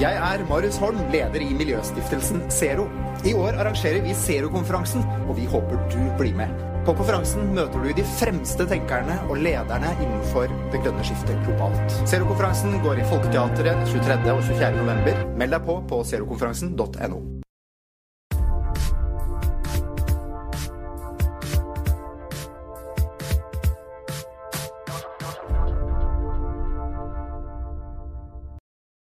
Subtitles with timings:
[0.00, 2.86] Jeg er Marius Holm, leder i miljøstiftelsen Zero.
[3.28, 6.54] I år arrangerer vi Zero-konferansen, og vi håper du blir med.
[6.86, 12.00] På konferansen møter du de fremste tenkerne og lederne innenfor det grønne skiftet globalt.
[12.08, 14.18] Zero-konferansen går i Folketeatret 23.
[14.32, 14.74] og 24.
[14.80, 15.22] november.
[15.36, 17.41] Meld deg på på zerokonferansen.no.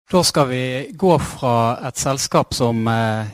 [0.07, 1.53] Da skal vi gå fra
[1.89, 3.27] et selskap som eh,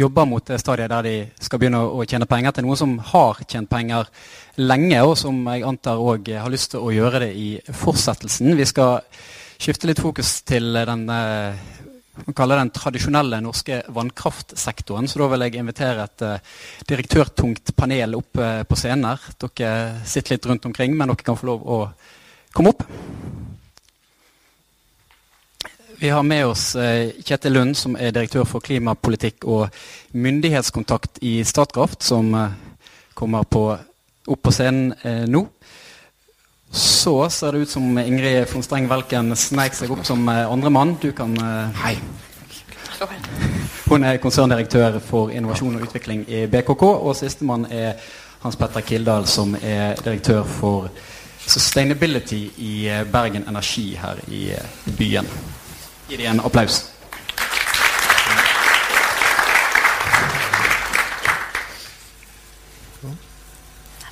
[0.00, 3.42] jobber mot det stadiet der de skal begynne å tjene penger, til noen som har
[3.44, 4.08] tjent penger
[4.56, 8.54] lenge, og som jeg antar òg har lyst til å gjøre det i fortsettelsen.
[8.56, 9.04] Vi skal
[9.60, 11.60] skifte litt fokus til den eh,
[12.32, 15.12] den tradisjonelle norske vannkraftsektoren.
[15.12, 16.52] Så da vil jeg invitere et eh,
[16.88, 19.32] direktørtungt panel opp uh, på scenen her.
[19.44, 21.82] Dere sitter litt rundt omkring, men dere kan få lov å
[22.56, 22.88] komme opp.
[26.02, 29.68] Vi har med oss eh, Kjetil Lund, som er direktør for klimapolitikk og
[30.18, 32.56] myndighetskontakt i Statkraft, som eh,
[33.14, 33.60] kommer på,
[34.26, 35.44] opp på scenen eh, nå.
[36.74, 40.96] Så ser det ut som Ingrid von Streng Welken sneik seg opp som andremann.
[40.98, 41.38] Du kan
[41.84, 41.94] Hei.
[43.86, 46.86] Hun er konserndirektør for innovasjon og utvikling i BKK.
[46.98, 47.94] Og sistemann er
[48.42, 50.90] Hans Petter Kildahl, som er direktør for
[51.46, 52.76] sustainability i
[53.14, 54.48] Bergen Energi her i
[54.98, 55.30] byen.
[56.12, 56.74] Gi dem en applaus.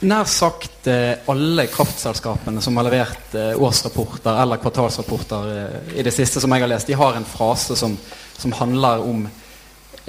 [0.01, 6.15] Nær sagt eh, alle kraftselskapene som har levert eh, årsrapporter eller kvartalsrapporter eh, i det
[6.17, 7.98] siste som jeg har lest, de har en frase som,
[8.33, 9.27] som handler om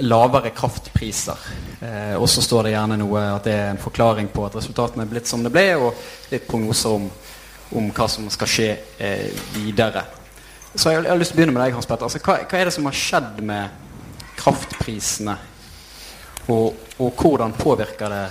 [0.00, 1.44] lavere kraftpriser.
[1.82, 5.04] Eh, og så står det gjerne noe at det er en forklaring på at resultatene
[5.04, 7.06] er blitt som det ble, og litt prognoser om,
[7.76, 8.72] om hva som skal skje
[9.60, 10.08] videre.
[10.74, 12.08] Så jeg, jeg, har lyst til å begynne med deg, Hans Petter.
[12.08, 15.34] Altså, hva, hva, er det som har skjedd med kraftprisene?
[16.50, 18.24] Og, og hvordan påvirker det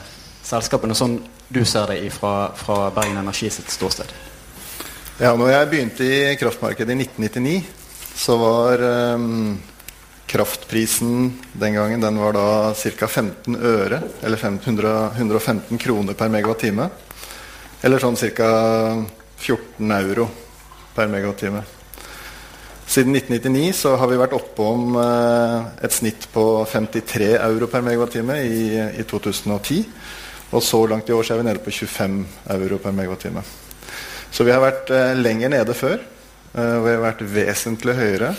[0.45, 1.19] selskapene, sånn
[1.52, 4.09] du ser det fra, fra Bergen Energi sitt ståsted?
[5.22, 7.57] Ja, når jeg begynte i kraftmarkedet i 1999,
[8.18, 9.59] så var um,
[10.31, 13.08] kraftprisen den gangen den var da ca.
[13.08, 16.90] 15 øre, eller 500, 115 kroner per megawattime.
[17.85, 18.50] Eller sånn ca.
[19.41, 20.25] 14 euro
[20.96, 21.62] per megawattime.
[22.91, 28.35] Siden 1999 så har vi vært oppom eh, et snitt på 53 euro per megawattime
[28.44, 28.66] i,
[29.00, 29.78] i 2010.
[30.52, 32.18] Og så langt i år så er vi nede på 25
[32.57, 33.46] euro per megawattime.
[34.28, 36.03] Så vi har vært eh, lenger nede før.
[36.52, 38.34] Eh, vi har vært vesentlig høyere.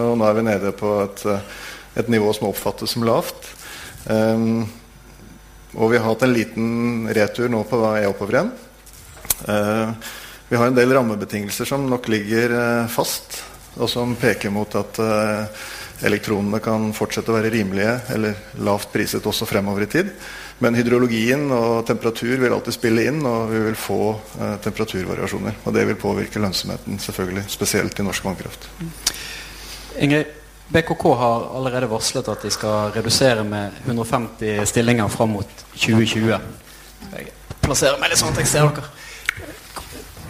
[0.00, 1.26] Og nå er vi nede på et,
[2.00, 3.52] et nivå som oppfattes som lavt.
[4.08, 4.62] Um,
[5.76, 6.70] og vi har hatt en liten
[7.12, 8.52] retur nå på hva er oppover igjen.
[9.44, 9.92] Uh,
[10.48, 13.42] vi har en del rammebetingelser som nok ligger uh, fast
[13.78, 15.66] og som peker mot at uh,
[16.06, 20.12] elektronene kan fortsette å være rimelige eller lavt priset også fremover i tid.
[20.60, 25.62] Men hydrologien og temperatur vil alltid spille inn, og vi vil få uh, temperaturvariasjoner.
[25.64, 28.68] Og det vil påvirke lønnsomheten, selvfølgelig, spesielt i norsk vannkraft.
[30.00, 30.36] Ingrid,
[30.70, 36.36] BKK har allerede varslet at de skal redusere med 150 stillinger fram mot 2020.
[37.10, 37.32] Jeg
[37.64, 38.99] plasserer meg litt sånn at jeg ser dere.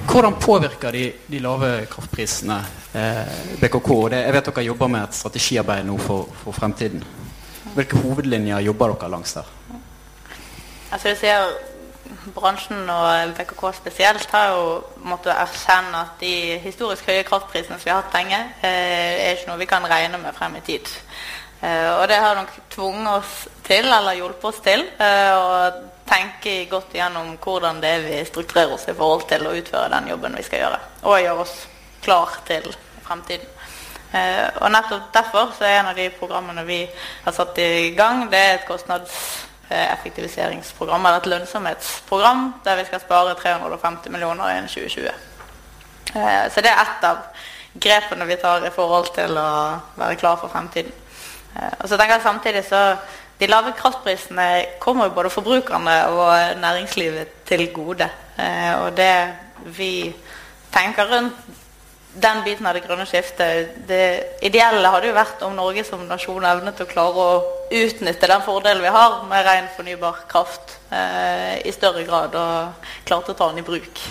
[0.06, 2.58] Hvordan påvirker de, de lave kraftprisene
[2.94, 3.90] eh, BKK?
[4.10, 7.04] Det, jeg vet dere jobber med et strategiarbeid nå for, for fremtiden.
[7.74, 9.50] Hvilke hovedlinjer jobber dere langs der?
[10.90, 11.50] Altså du ser
[12.34, 14.64] Bransjen og BKK spesielt har jo
[15.06, 19.50] måttet erkjenne at de historisk høye kraftprisene som vi har hatt lenge, eh, er ikke
[19.52, 20.90] noe vi kan regne med frem i tid.
[21.62, 25.72] Eh, og det har nok tvunget oss til, eller hjulpet oss til, eh, å
[26.10, 30.08] tenke godt igjennom hvordan det er vi strukturerer oss i forhold til å utføre den
[30.10, 30.78] jobben vi skal gjøre.
[31.06, 31.54] Og gjøre oss
[32.02, 32.64] klar til
[33.06, 33.48] fremtiden.
[34.10, 36.80] Eh, og nettopp derfor så er en av de programmene vi
[37.24, 43.38] har satt i gang, det er et kostnadseffektiviseringsprogram, eller et lønnsomhetsprogram, der vi skal spare
[43.38, 45.10] 350 millioner innen 2020.
[46.14, 47.16] Eh, så det er ett av
[47.78, 50.92] grepene vi tar i forhold til å være klar for fremtiden.
[51.54, 52.98] Eh, og så tenker jeg samtidig så
[53.40, 54.48] de lave kraftprisene
[54.82, 58.10] kommer jo både forbrukerne og næringslivet til gode.
[58.36, 59.14] Eh, og det
[59.76, 60.12] vi
[60.72, 61.56] tenker rundt
[62.10, 66.44] den biten av det grønne skiftet Det ideelle hadde jo vært om Norge som nasjon
[66.44, 71.72] evnet å klare å utnytte den fordelen vi har med ren fornybar kraft eh, i
[71.72, 74.02] større grad, og klarte å ta den i bruk.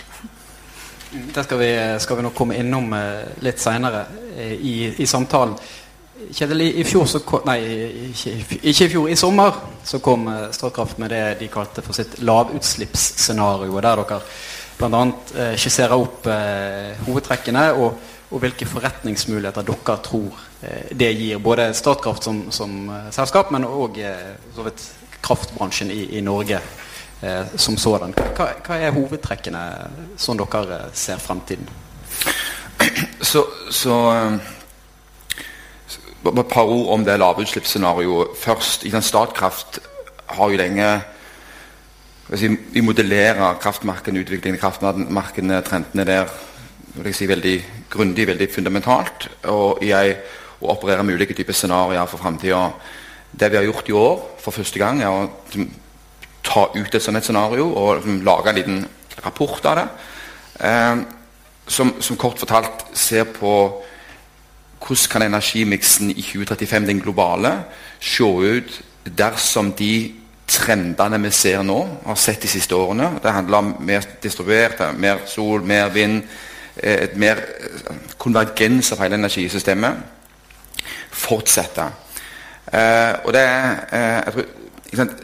[1.10, 4.06] Det skal vi, skal vi nok komme innom eh, litt seinere
[4.40, 5.58] i, i samtalen.
[6.36, 7.60] Kjetil, i, fjor så kom, Nei,
[8.12, 8.34] ikke,
[8.68, 9.10] i fjor.
[9.10, 9.56] I sommer
[9.88, 14.22] så kom uh, Statkraft med det de kalte for sitt lavutslippsscenario, der dere
[14.80, 15.04] bl.a.
[15.34, 18.00] Uh, skisserer opp uh, hovedtrekkene og
[18.30, 21.40] og hvilke forretningsmuligheter dere tror eh, det gir.
[21.42, 24.70] Både Statkraft som, som eh, selskap, men òg eh,
[25.22, 26.60] kraftbransjen i, i Norge
[27.22, 28.14] eh, som sådan.
[28.38, 29.64] Hva, hva, er hovedtrekkene
[30.18, 31.70] som dere ser fremtiden?
[33.22, 33.96] Så, så
[36.26, 38.86] et par ord om det lavutslippsscenarioet først.
[38.86, 39.80] I den Statkraft
[40.28, 40.90] har jo lenge
[42.30, 46.28] vi modellerer kraftmarkedene, utviklingen i kraftmarkedene, trendene der
[46.94, 47.56] vil jeg si, veldig
[47.90, 49.30] grundig, veldig fundamentalt.
[49.50, 50.18] Og jeg
[50.60, 52.68] å operere med ulike typer scenarioer for framtida.
[53.32, 55.30] Det vi har gjort i år for første gang, er å
[56.46, 58.80] ta ut et sånt scenario og lage en liten
[59.24, 59.88] rapport av det.
[60.70, 61.02] Eh,
[61.70, 63.52] som, som, kort fortalt ser på
[64.90, 67.52] hvordan kan energimiksen i 2035, den globale,
[68.00, 68.82] se ut
[69.18, 70.12] dersom de
[70.50, 73.20] trendene vi ser nå, har sett de siste årene.
[73.24, 76.24] Det handler om mer distribuert, mer sol, mer vind,
[76.76, 79.96] eh, et mer eh, konvergens av hele energisystemet.
[81.12, 81.86] Fortsette.
[82.74, 84.34] Eh, og det er eh,
[84.92, 85.16] tror,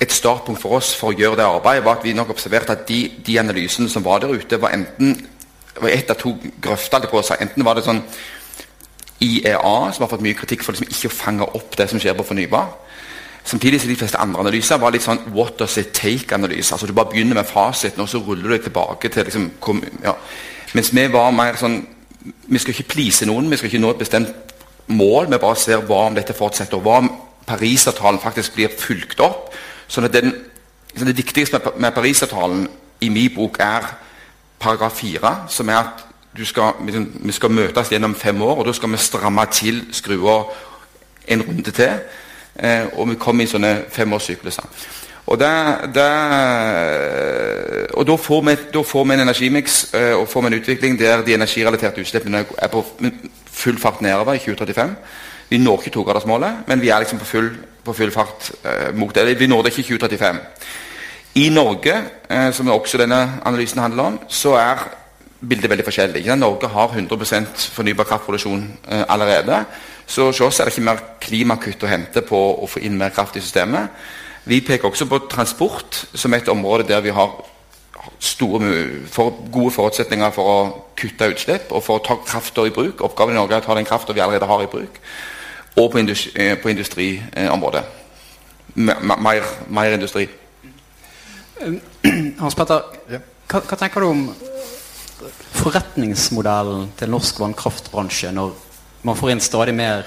[0.00, 2.84] Et startpunkt for oss for å gjøre det arbeidet var at vi nok observerte at
[2.86, 5.26] de, de analysene som var der ute, var enten
[5.80, 7.08] var ett av to grøfter.
[7.40, 8.04] Enten var det sånn
[9.20, 12.16] IEA, som har fått mye kritikk for liksom ikke å fange opp det som skjer
[12.18, 12.68] på fornybar.
[13.48, 16.72] Samtidig som de fleste andre analyser var litt sånn what does it take-analyse.
[16.74, 19.80] altså Du bare begynner med fasiten, og så ruller du deg tilbake til liksom, kom,
[20.04, 20.12] ja.
[20.74, 21.80] Mens vi var mer sånn
[22.28, 24.52] Vi skal ikke please noen, vi skal ikke nå et bestemt
[24.86, 25.30] mål.
[25.30, 27.08] Vi bare ser hva om dette fortsetter, og hva om
[27.48, 29.54] Parisavtalen faktisk blir fulgt opp.
[29.88, 30.34] sånn at den,
[30.96, 32.68] så Det viktigste med, med Parisavtalen
[33.00, 33.86] i min bok er
[34.58, 36.07] paragraf 4, som er at
[36.44, 40.42] skal, liksom, vi skal møtes gjennom fem år, og da skal vi stramme til skrua
[41.28, 42.00] en runde til.
[42.58, 44.64] Eh, og vi kommer i sånne femårssykluser.
[45.28, 50.40] Og, der, der, og da, får vi, da, får vi, en energimiks eh, og får
[50.40, 52.84] vi en utvikling der de energirelaterte utslippene er på
[53.44, 54.94] full fart nedover i 2035.
[55.48, 57.50] Vi når ikke togradersmålet, men vi er liksom på full,
[57.84, 59.38] på full fart eh, mot det.
[59.40, 60.40] Vi når det ikke i 2035.
[61.34, 61.94] I Norge,
[62.30, 64.88] eh, som også denne analysen handler om, så er
[65.40, 66.24] bildet veldig forskjellig.
[66.36, 69.64] Norge har 100 fornybar kraftproduksjon eh, allerede.
[70.06, 73.12] Så hos oss er det ikke mer klimakutt å hente på å få inn mer
[73.14, 73.92] kraft i systemet.
[74.48, 77.34] Vi peker også på transport som et område der vi har
[78.18, 78.70] store,
[79.12, 80.58] for gode forutsetninger for å
[80.96, 83.02] kutte utslipp og for å ta krafta i bruk.
[83.04, 85.00] Oppgaven i Norge er å ta den krafta vi allerede har i bruk.
[85.76, 87.84] Og på, industri, eh, på industriområdet.
[88.74, 90.28] Mer, mer, industri.
[92.38, 92.82] Hans Petter,
[93.48, 94.24] hva, hva tenker du om
[95.58, 98.54] forretningsmodellen til norsk vannkraftbransje når
[99.06, 100.06] man får inn stadig mer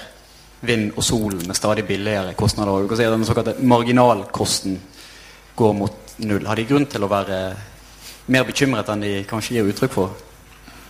[0.62, 2.86] vind og sol med stadig billigere kostnader?
[2.86, 4.78] Og si den såkalte marginalkosten
[5.58, 6.46] går mot null.
[6.46, 7.40] Har de grunn til å være
[8.32, 10.12] mer bekymret enn de kanskje gir uttrykk for?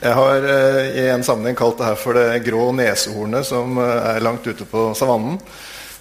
[0.02, 4.16] Jeg har eh, i en sammenheng kalt det her for det grå nesehornet som eh,
[4.16, 5.38] er langt ute på savannen.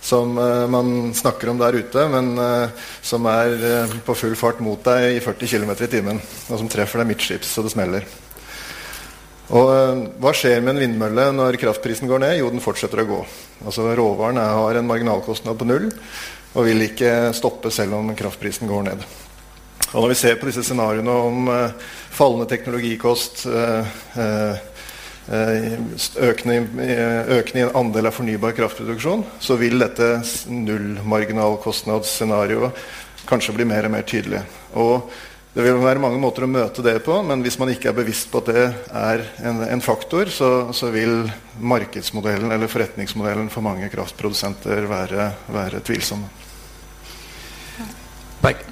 [0.01, 4.59] Som eh, man snakker om der ute, men eh, som er eh, på full fart
[4.65, 6.21] mot deg i 40 km i timen.
[6.50, 8.07] Og som treffer deg midtskips så det smeller.
[9.51, 12.38] Og eh, Hva skjer med en vindmølle når kraftprisen går ned?
[12.39, 13.24] Jo, den fortsetter å gå.
[13.65, 15.92] Altså Råvaren har en marginalkostnad på null
[16.51, 19.03] og vil ikke stoppe selv om kraftprisen går ned.
[19.92, 21.71] Og Når vi ser på disse scenarioene om uh,
[22.15, 24.59] fallende teknologikost, uh, uh,
[25.29, 26.65] økende,
[27.38, 30.07] økende andel av fornybar kraftproduksjon, så vil dette
[30.50, 32.72] nullmarginalkostnadsscenarioet
[33.29, 34.41] kanskje bli mer og mer tydelig.
[34.74, 35.12] Og
[35.51, 38.29] det vil være mange måter å møte det på, men hvis man ikke er bevisst
[38.31, 38.62] på at det
[38.95, 41.27] er en, en faktor, så, så, vil
[41.60, 46.29] markedsmodellen eller forretningsmodellen for mange kraftprodusenter være, være tvilsomme.
[48.41, 48.63] Beck,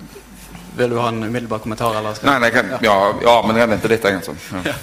[0.79, 1.98] vil du ha en umiddelbar kommentar?
[2.00, 2.17] Eller.
[2.25, 4.07] Nei, nei kan, ja, ja, men jeg venter litt.
[4.09, 4.36] Altså.
[4.63, 4.77] Ja.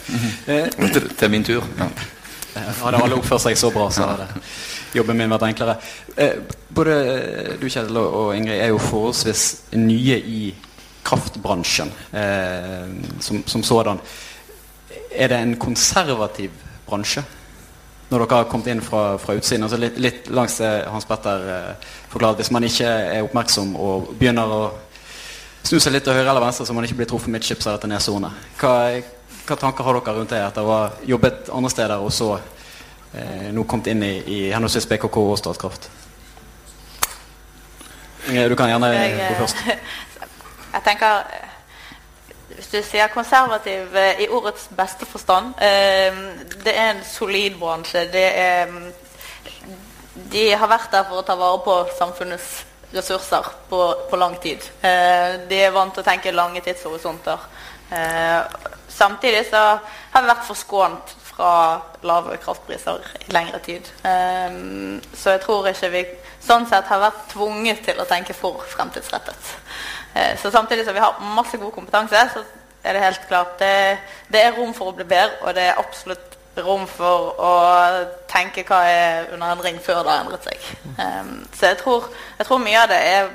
[0.94, 1.64] til, til, min tur.
[1.80, 1.88] Ja.
[2.82, 4.28] Hadde alle oppført seg så bra, så hadde
[4.96, 5.76] jobben min vært enklere.
[6.16, 6.38] Eh,
[6.76, 6.94] både
[7.60, 9.44] du Kjell og Ingrid er jo forholdsvis
[9.76, 10.40] nye i
[11.06, 12.86] kraftbransjen eh,
[13.20, 14.00] som, som, sådan.
[15.12, 16.50] Er det en konservativ
[16.88, 17.24] bransje?
[18.08, 19.64] Når dere har kommet inn fra, fra utsiden.
[19.66, 22.38] altså litt, litt, langs det Hans Petter eh, forklarer.
[22.38, 24.60] Hvis man ikke er oppmerksom og begynner å
[25.66, 28.30] snu seg litt til høyre eller venstre, så man ikke blir truffet midtskips etter nedsone.
[28.60, 28.74] Hva,
[29.48, 33.48] hva tanker har dere rundt det etter å ha jobbet andre steder og så eh,
[33.54, 35.90] nå kommet inn i, i henholdsvis BKK og Statkraft?
[38.26, 39.60] Du kan gjerne gå først.
[40.76, 41.22] Jeg tenker
[42.56, 46.18] Hvis du sier konservativ eh, i ordets beste forstand eh,
[46.64, 48.02] Det er en solid bransje.
[48.18, 48.72] Er,
[50.32, 52.64] de har vært der for å ta vare på samfunnets
[52.96, 54.64] ressurser på, på lang tid.
[54.80, 57.48] Eh, de er vant til å tenke lange tidshorisonter.
[58.90, 61.50] Samtidig så har vi vært forskånt fra
[62.02, 63.86] lave kraftpriser i lengre tid.
[64.08, 64.56] Eh,
[65.14, 66.02] så jeg tror ikke vi
[66.46, 69.50] sånn sett har vært tvunget til å tenke for fremtidsrettet.
[70.14, 72.44] Uh, så samtidig som vi har masse god kompetanse, så
[72.86, 73.98] er det helt klart det,
[74.32, 77.54] det er rom for å bli bedre, og det er absolutt rom for å
[78.30, 80.68] tenke hva er under endring før det har endret seg.
[80.96, 82.06] Um, så jeg tror,
[82.38, 83.28] jeg tror mye av det er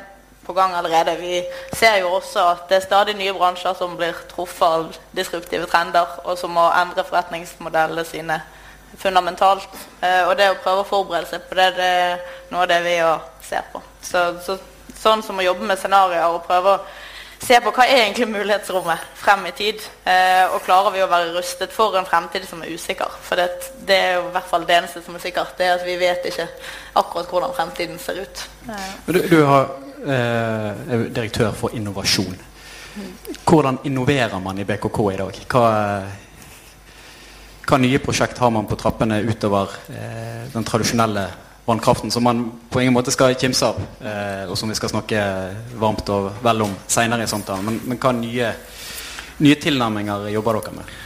[0.46, 1.18] på gang allerede.
[1.20, 1.44] Vi
[1.78, 6.18] ser jo også at det er stadig nye bransjer som blir truffet av disruptive trender,
[6.26, 8.42] og som må endre forretningsmodellene sine
[8.98, 9.70] fundamentalt.
[10.02, 12.20] Uh, og det å prøve å forberede seg på det, det er
[12.52, 12.98] noe av det vi
[13.48, 13.84] ser på.
[14.02, 14.58] Så, så,
[15.02, 16.84] sånn som å jobbe med scenarioer og prøve å
[17.42, 19.82] se på hva er egentlig mulighetsrommet frem i tid.
[20.06, 23.18] Eh, og klarer vi å være rustet for en fremtid som er usikker.
[23.26, 23.50] For det,
[23.88, 25.56] det, er jo i hvert fall det eneste som er sikkert.
[25.58, 26.48] Det er at vi vet ikke
[27.02, 28.46] akkurat hvordan fremtiden ser ut.
[28.70, 28.88] Eh.
[29.10, 32.40] Du, du har, eh, er direktør for innovasjon.
[33.48, 35.38] Hvordan innoverer man i BKK i dag?
[35.52, 35.68] Hva,
[37.68, 41.30] hva nye prosjekt har man på trappene utover eh, den tradisjonelle
[41.72, 45.22] vannkraften, som man på ingen måte skal kimse av, eh, og som vi skal snakke
[45.80, 47.68] varmt og vel om seinere i samtalen.
[47.68, 48.50] Men, men hva nye,
[49.40, 50.98] nye, tilnærminger jobber dere med?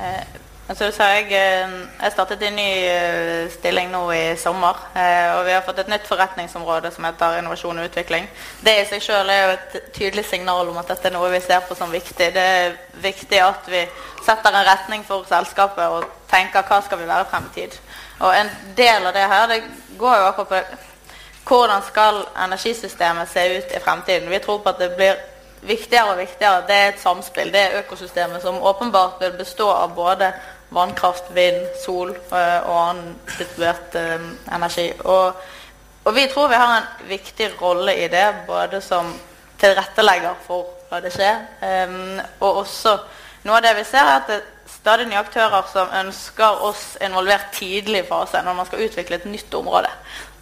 [0.00, 4.78] Eh, altså, jeg, eh, jeg startet en ny uh, stilling nå i sommer.
[4.94, 8.28] Eh, og vi har fått et nytt forretningsområde som heter innovasjon og utvikling.
[8.64, 11.42] Det i seg selv er jo et tydelig signal om at dette er noe vi
[11.44, 12.30] ser på som viktig.
[12.36, 13.84] Det er viktig at vi
[14.24, 17.80] setter en retning for selskapet og tenker hva skal vi være frem i tid.
[18.20, 19.62] Og en del av det her det
[19.98, 24.30] går jo akkurat på hvordan skal energisystemet se ut i fremtiden.
[24.30, 25.16] Vi tror på at det blir
[25.60, 26.64] viktigere og viktigere.
[26.68, 27.52] Det er et samspill.
[27.52, 30.32] Det er økosystemet som åpenbart vil bestå av både
[30.70, 34.92] vannkraft, vind, sol øh, og annen distribuert uh, energi.
[35.04, 35.32] Og,
[36.04, 39.10] og, vi tror vi har en viktig rolle i det, både som
[39.58, 41.42] tilrettelegger for hva det skjer,
[41.88, 42.94] um, og også
[43.42, 44.40] noe av det vi ser, er at det
[44.80, 49.28] stadig nye aktører som ønsker oss involvert tidlig i fase når man skal utvikle et
[49.28, 49.90] nytt område.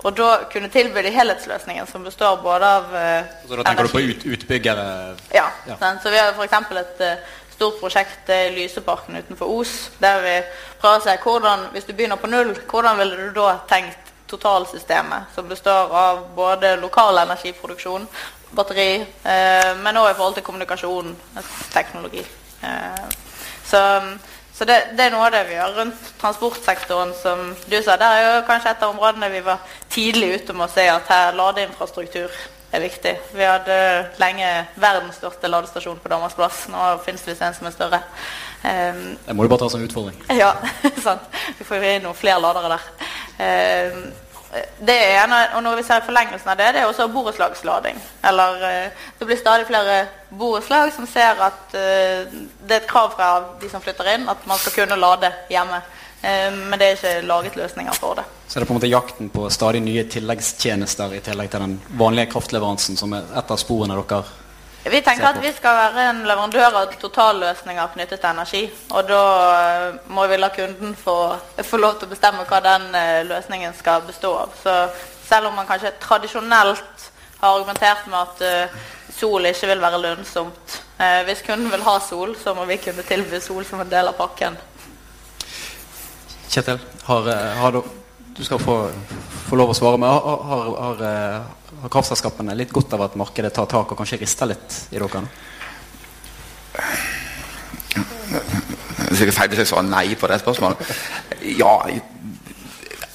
[0.07, 3.88] Og da kunne tilby de helhetsløsningen som består både av uh, Så da tenker energi.
[3.88, 4.87] du på ut, utbyggere?
[5.35, 5.49] Ja.
[5.66, 5.78] ja.
[6.02, 6.54] Så vi har f.eks.
[6.78, 10.37] et uh, stort prosjekt i Lyseparken utenfor Os, der vi
[10.78, 15.33] prøver å se hvordan, hvis du begynner på null, hvordan ville du da tenkt totalsystemet,
[15.35, 18.07] som består av både lokal energiproduksjon,
[18.54, 18.92] batteri,
[19.26, 21.16] uh, men òg i forhold til kommunikasjon,
[21.75, 22.23] teknologi.
[23.68, 23.80] Så,
[24.56, 27.98] så det, det, er noe av det vi gjør rundt transportsektoren, som du sa.
[28.00, 31.10] Der er jo kanskje et av områdene vi var tidlig ute med å se at
[31.12, 32.32] her ladeinfrastruktur
[32.72, 33.14] er viktig.
[33.32, 33.76] Vi hadde
[34.20, 36.66] lenge verdens største ladestasjon på Danmarks plass.
[36.72, 38.00] Nå finnes det en som er større.
[38.58, 40.18] Um, det må du bare ta som utfordring.
[40.37, 40.54] Ja,
[41.06, 41.28] sant.
[41.58, 42.88] Vi får jo inn noen flere ladere der.
[43.38, 44.02] Um,
[44.81, 47.99] det er en, og når vi ser forlengelsen av det, det er også borettslagslading.
[48.31, 49.99] Eller eh, det blir stadig flere
[50.31, 52.25] borettslag som ser at uh,
[52.64, 53.28] det er et krav fra
[53.61, 55.83] de som flytter inn, at man skal kunne lade hjemme.
[56.23, 58.25] Uh, men det er ikke laget løsninger for det.
[58.49, 61.78] Så er det på en måte jakten på stadig nye tilleggstjenester i tillegg til den
[62.00, 64.23] vanlige kraftleveransen som er et av sporene dere
[64.90, 68.61] vi tenker at vi skal være en leverandør av totalløsninger knyttet til energi.
[68.95, 69.23] Og da
[69.59, 71.16] eh, må vi la kunden få,
[71.66, 74.54] få lov til å bestemme hva den eh, løsningen skal bestå av.
[74.62, 74.76] Så
[75.28, 77.09] selv om man kanskje tradisjonelt
[77.40, 78.78] har argumentert med at uh,
[79.14, 83.04] sol ikke vil være lønnsomt uh, Hvis kunden vil ha sol, så må vi kunne
[83.07, 84.57] tilby sol som en del av pakken.
[86.49, 87.30] Kjetil, har,
[87.61, 87.83] har du,
[88.35, 88.78] du skal få,
[89.45, 91.07] få, lov å svare, men har, har, har
[91.82, 95.25] har kraftselskapene litt godt av at markedet tar tak og kanskje rister litt i dere?
[97.88, 100.90] Det er sikkert feil å jeg svarer nei på det spørsmålet.
[101.58, 101.73] Ja,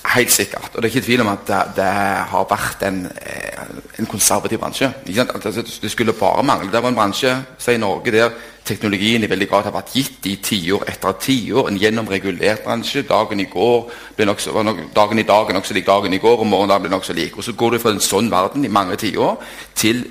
[0.05, 0.71] helt sikkert.
[0.73, 1.91] Og det er ikke tvil om at det, det
[2.31, 3.61] har vært en, eh,
[3.99, 4.89] en konservativ bransje.
[5.07, 6.71] Altså, det skulle bare mangle.
[6.71, 7.35] Det var en bransje
[7.71, 8.29] i Norge der
[8.65, 11.69] teknologien i veldig grad har vært gitt i tiår etter tiår.
[11.69, 13.03] En gjennomregulert bransje.
[13.07, 16.47] Dagen i går ble nok, dagen i dag er nokså lik dagen i går, og
[16.47, 17.37] morgendagen blir nokså lik.
[17.37, 19.39] Og så går det fra en sånn verden i mange tiår
[19.75, 20.05] til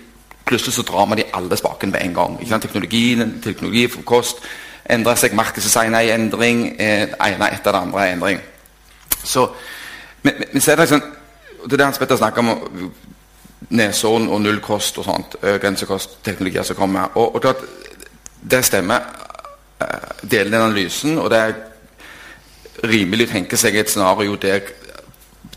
[0.45, 2.39] plutselig så drar man i alle spakene med en gang.
[2.61, 4.43] Teknologien, teknologi for kost
[4.91, 6.65] endrer seg, markedet er i endring.
[6.79, 8.41] det ene etter det andre er endring.
[9.25, 9.49] Så,
[10.23, 11.03] men, men, så er det liksom
[11.63, 12.93] Det er det Hans Petter snakker om
[13.71, 15.37] Nesodden og nullkost og sånt.
[15.41, 17.13] Grensekostteknologier som kommer.
[17.15, 17.63] Og, og klart,
[18.51, 19.05] det stemmer.
[19.81, 21.55] Eh, Delen av analysen, og det er
[22.91, 24.67] rimelig å tenke seg et scenario der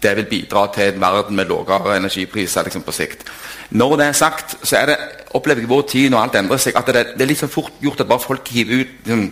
[0.03, 3.25] det vil bidra til en verden med lavere energipriser liksom på sikt.
[3.69, 4.97] Når det er sagt, så er det,
[5.33, 7.73] opplever jeg vår tid når alt endrer seg, at det, det er litt så fort
[7.81, 9.23] gjort at bare folk hiver ut liksom,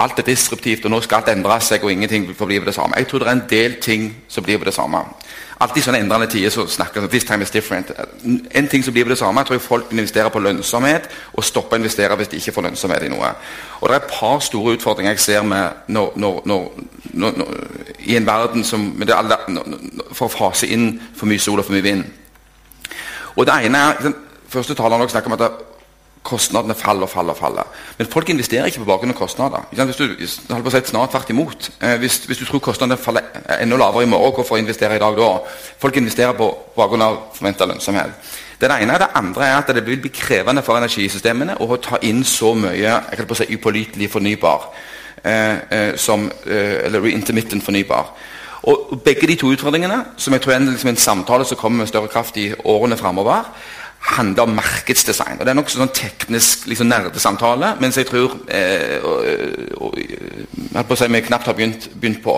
[0.00, 2.96] Alt er disruptivt, og nå skal alt endre seg, og ingenting forblir det samme.
[2.96, 4.98] Jeg tror det er en del ting som blir det samme.
[5.62, 7.90] alltid sånne endrende tider så snakker this time is different.
[8.54, 11.80] En ting som blir det samme, jeg tror folk investerer på lønnsomhet og stopper å
[11.80, 13.30] investere hvis de ikke får lønnsomhet i noe.
[13.80, 17.54] Og Det er et par store utfordringer jeg ser med når, når, når,
[17.98, 19.38] i en verden som alle,
[20.12, 22.04] for å fase inn for mye sol og for mye vind.
[23.36, 24.12] Og det ene er,
[24.52, 25.52] Første taleren snakker om at
[26.22, 27.34] kostnadene faller og faller.
[27.34, 27.66] faller.
[27.98, 29.66] Men folk investerer ikke på bakgrunn av kostnader.
[29.70, 31.70] Hvis du, holdt snart tvert imot.
[31.80, 33.22] Eh, hvis, hvis, du tror kostnadene faller
[33.60, 35.32] enda lavere i morgen, hvorfor investere i dag da?
[35.78, 38.32] Folk investerer på bakgrunn av forventa lønnsomhet.
[38.60, 42.22] Det ene det andre er at det vil bli krevende for energisystemene å ta inn
[42.24, 44.68] så mye jeg på å si, upålitelig fornybar.
[45.24, 48.06] Eh, eh, som, eh, eller intermittent fornybar.
[48.62, 51.88] Og Begge de to utfordringene, som jeg tror er liksom en samtale som kommer med
[51.88, 53.44] større kraft i årene framover,
[54.02, 55.38] handler om markedsdesign.
[55.40, 59.26] og Det er nokså sånn teknisk liksom, nerdesamtale, mens jeg tror eh, og,
[59.78, 59.98] og,
[60.82, 62.34] og, si, vi knapt har begynt, begynt, på.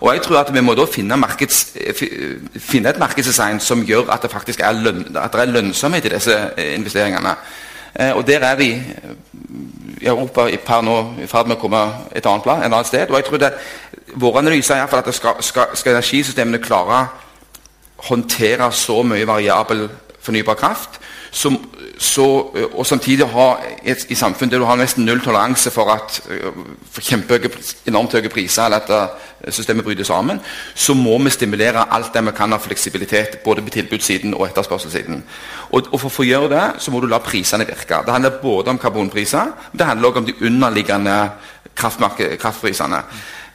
[0.00, 1.62] Og jeg tror at vi må da finne, markeds,
[2.60, 6.36] finne et markedsdesign som gjør at det faktisk er, løn, det er lønnsomhet i disse
[6.56, 7.34] eh, investeringene.
[7.94, 8.70] Eh, og der er vi
[10.00, 11.82] i Europa i per nå i ferd med å komme
[12.12, 13.08] et annet, plan, et annet sted.
[13.08, 13.52] Og jeg tror det,
[14.16, 19.88] Vår analyse er at skal, skal, skal energisystemene klare å håndtere så mye variabel
[20.26, 21.00] fornybar kraft,
[21.36, 21.56] som,
[21.98, 22.24] så,
[22.72, 23.46] og samtidig ha
[23.84, 26.20] et, i samfunn der du har nesten null toleranse for at
[26.92, 27.50] for kjempehøye,
[27.90, 28.92] enormt høye priser eller at
[29.44, 30.40] eh, systemet bryter sammen,
[30.74, 35.20] så må vi stimulere alt det vi kan av fleksibilitet både på tilbudssiden og etterspørselssiden.
[35.76, 38.00] Og, og, for å gjøre det så må du la prisene virke.
[38.06, 41.18] Det handler både om karbonpriser, men det handler også om de underliggende
[41.76, 43.02] kraftprisene.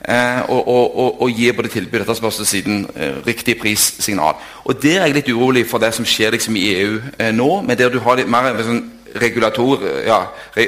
[0.08, 4.34] Eh, og, og, og, og gi både tilbud og etterspørselssiden eh, riktig prissignal.
[4.64, 7.60] Og Der er jeg litt urolig for det som skjer liksom, i EU eh, nå,
[7.62, 8.82] men der du har litt mer sånn
[9.22, 10.24] regulator ja,
[10.56, 10.66] re,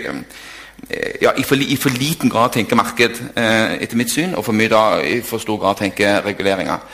[1.22, 4.70] ja, i, for, i, for, liten grad tenker marked, etter mitt syn, og for mye
[4.70, 6.84] da, i for stor grad tenker reguleringer.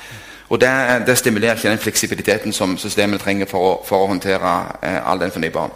[0.48, 0.70] Og det,
[1.06, 5.34] det stimulerer ikke den fleksibiliteten som systemet trenger for å, for å håndtere all den
[5.34, 5.74] fornybaren.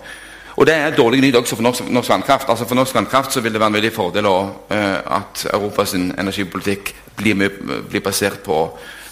[0.55, 2.51] Og det er dårlig nytt også for norsk, norsk vannkraft.
[2.51, 5.95] Altså For norsk vannkraft så vil det være en veldig fordel også, uh, at Europas
[5.99, 7.49] energipolitikk blir,
[7.89, 8.61] blir, basert på,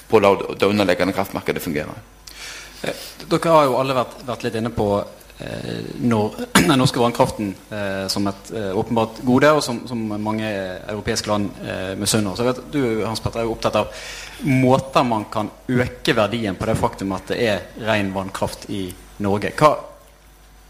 [0.08, 1.98] på la det underliggende kraftmarkedet fungere.
[2.82, 6.40] Eh, dere har jo alle vært, vært litt inne på eh, når,
[6.70, 11.62] den norske vannkraften eh, som et eh, åpenbart gode, og som, som mange europeiske land
[11.62, 12.38] eh, misunner.
[12.38, 13.94] Så vet, du Hans Petter, er jo opptatt av
[14.46, 18.88] måter man kan øke verdien på det faktum at det er ren vannkraft i
[19.22, 19.54] Norge.
[19.58, 19.76] Hva,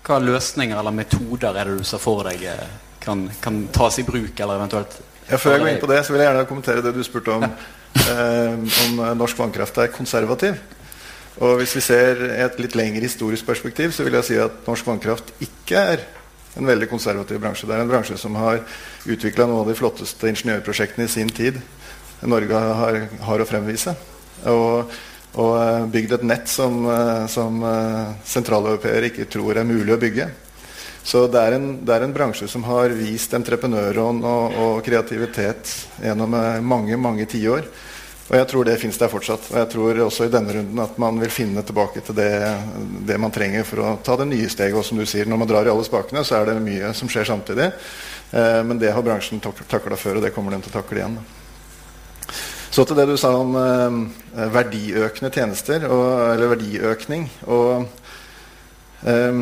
[0.02, 2.62] hva løsninger eller metoder er det du ser for deg eh,
[3.02, 4.34] kan, kan tas i bruk?
[4.34, 6.92] eller eventuelt ja, Før jeg går inn på det, så vil jeg gjerne kommentere det
[6.96, 7.44] du spurte om.
[8.12, 10.58] eh, om norsk vannkraft er konservativ.
[11.40, 14.90] Og Hvis vi ser et litt lengre historisk perspektiv, så vil jeg si at norsk
[14.90, 16.02] vannkraft ikke er
[16.58, 17.68] en veldig konservativ bransje.
[17.68, 18.60] Det er en bransje som har
[19.08, 21.62] utvikla noen av de flotteste ingeniørprosjektene i sin tid
[22.28, 23.94] Norge har, har å fremvise.
[24.50, 24.92] Og
[25.40, 30.00] og eh, bygd et nett som, eh, som eh, sentraleuropeere ikke tror er mulig å
[30.00, 30.28] bygge.
[31.02, 35.72] Så det er en, det er en bransje som har vist entreprenørånd og, og, kreativitet
[36.04, 37.66] gjennom mange mange tiår.
[38.28, 39.48] Og jeg tror det fins der fortsatt.
[39.50, 42.30] Og jeg tror også i denne runden at man vil finne tilbake til det,
[43.08, 44.78] det, man trenger for å ta det nye steget.
[44.78, 47.10] Og som du sier, når man drar i alle spakene, så er det mye som
[47.10, 47.72] skjer samtidig.
[48.30, 51.18] Men det har bransjen takla før, og det kommer den til å takle igjen.
[51.18, 51.41] Da.
[52.72, 57.26] Så til det du sa om eh, verdiøkende tjenester, og, eller verdiøkning.
[57.52, 57.84] Og
[59.04, 59.40] eh,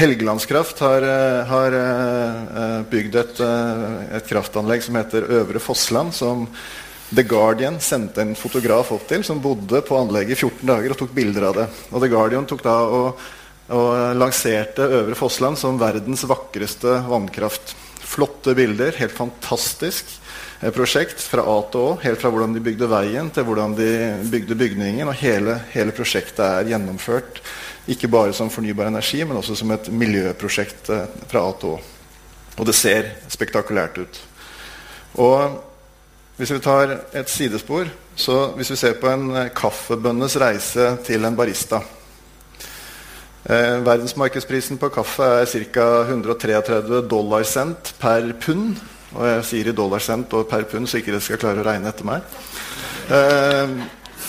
[0.00, 6.46] Helgelandskraft har, eh, har eh, bygd et, eh, et, kraftanlegg som heter Øvre Fossland, som
[7.14, 11.02] The Guardian sendte en fotograf opp til, som bodde på anlegget i 14 dager og
[11.02, 11.68] tok bilder av det.
[11.92, 13.20] Og The Guardian tok da og,
[13.76, 17.76] og lanserte Øvre Fossland som verdens vakreste vannkraft.
[18.10, 20.16] Flotte bilder, helt fantastisk
[20.68, 21.96] prosjekt fra A til Å.
[22.02, 23.90] Helt fra hvordan de bygde veien til hvordan de
[24.28, 25.08] bygde bygningen.
[25.08, 27.40] Og hele, hele prosjektet er gjennomført
[27.90, 31.80] ikke bare som fornybar energi, men også som et miljøprosjekt eh, fra A til Å.
[32.60, 34.20] Og det ser spektakulært ut.
[35.22, 35.56] Og
[36.36, 41.24] hvis vi tar et sidespor, så hvis vi ser på en eh, kaffebønnes reise til
[41.24, 41.80] en barista
[43.48, 45.88] eh, Verdensmarkedsprisen på kaffe er ca.
[46.04, 48.76] 133 dollar cent per pund.
[49.16, 51.90] Og jeg sier i dollarcent og per pund, så ikke dere skal klare å regne
[51.90, 52.26] etter meg.
[53.10, 53.72] Eh,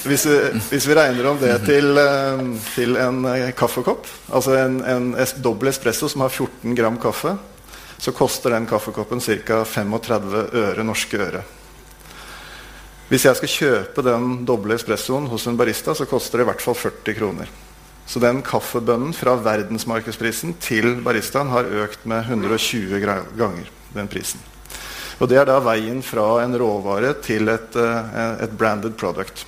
[0.08, 0.38] hvis, vi,
[0.72, 5.70] hvis, vi, regner om det til, eh, til en eh, kaffekopp, altså en, en dobbel
[5.70, 7.36] espresso som har 14 gram kaffe,
[8.02, 9.62] så koster den kaffekoppen ca.
[9.70, 11.44] 35 øre norske øre.
[13.12, 16.64] Hvis jeg skal kjøpe den doble espressoen hos en barista, så koster det i hvert
[16.64, 17.52] fall 40 kroner.
[18.10, 24.51] Så den kaffebønnen fra verdensmarkedsprisen til baristaen har økt med 120 ganger den prisen.
[25.22, 29.46] Og Det er da veien fra en råvare til et, eh, et branded product.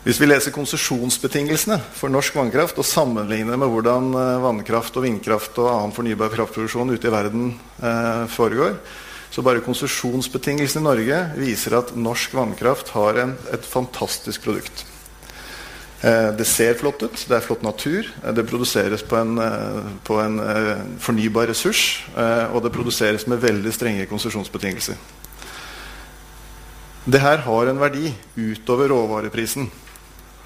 [0.00, 5.60] Hvis vi leser konsesjonsbetingelsene for norsk vannkraft og sammenligner med hvordan eh, vannkraft og vindkraft
[5.60, 7.50] og annen fornybar kraftproduksjon ute i verden
[7.84, 8.78] eh, foregår,
[9.30, 14.86] så bare konsesjonsbetingelsene i Norge viser at norsk vannkraft har en, et fantastisk produkt.
[16.00, 19.82] Eh, det ser flott ut, det er flott natur, eh, det produseres på en, eh,
[20.04, 20.40] på en
[20.98, 22.04] fornybar ressurs,
[22.52, 24.96] og det produseres med veldig strenge konsesjonsbetingelser.
[27.04, 29.70] Det her har en verdi utover råvareprisen.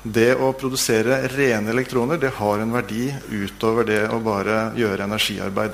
[0.03, 5.73] Det å produsere rene elektroner det har en verdi utover det å bare gjøre energiarbeid.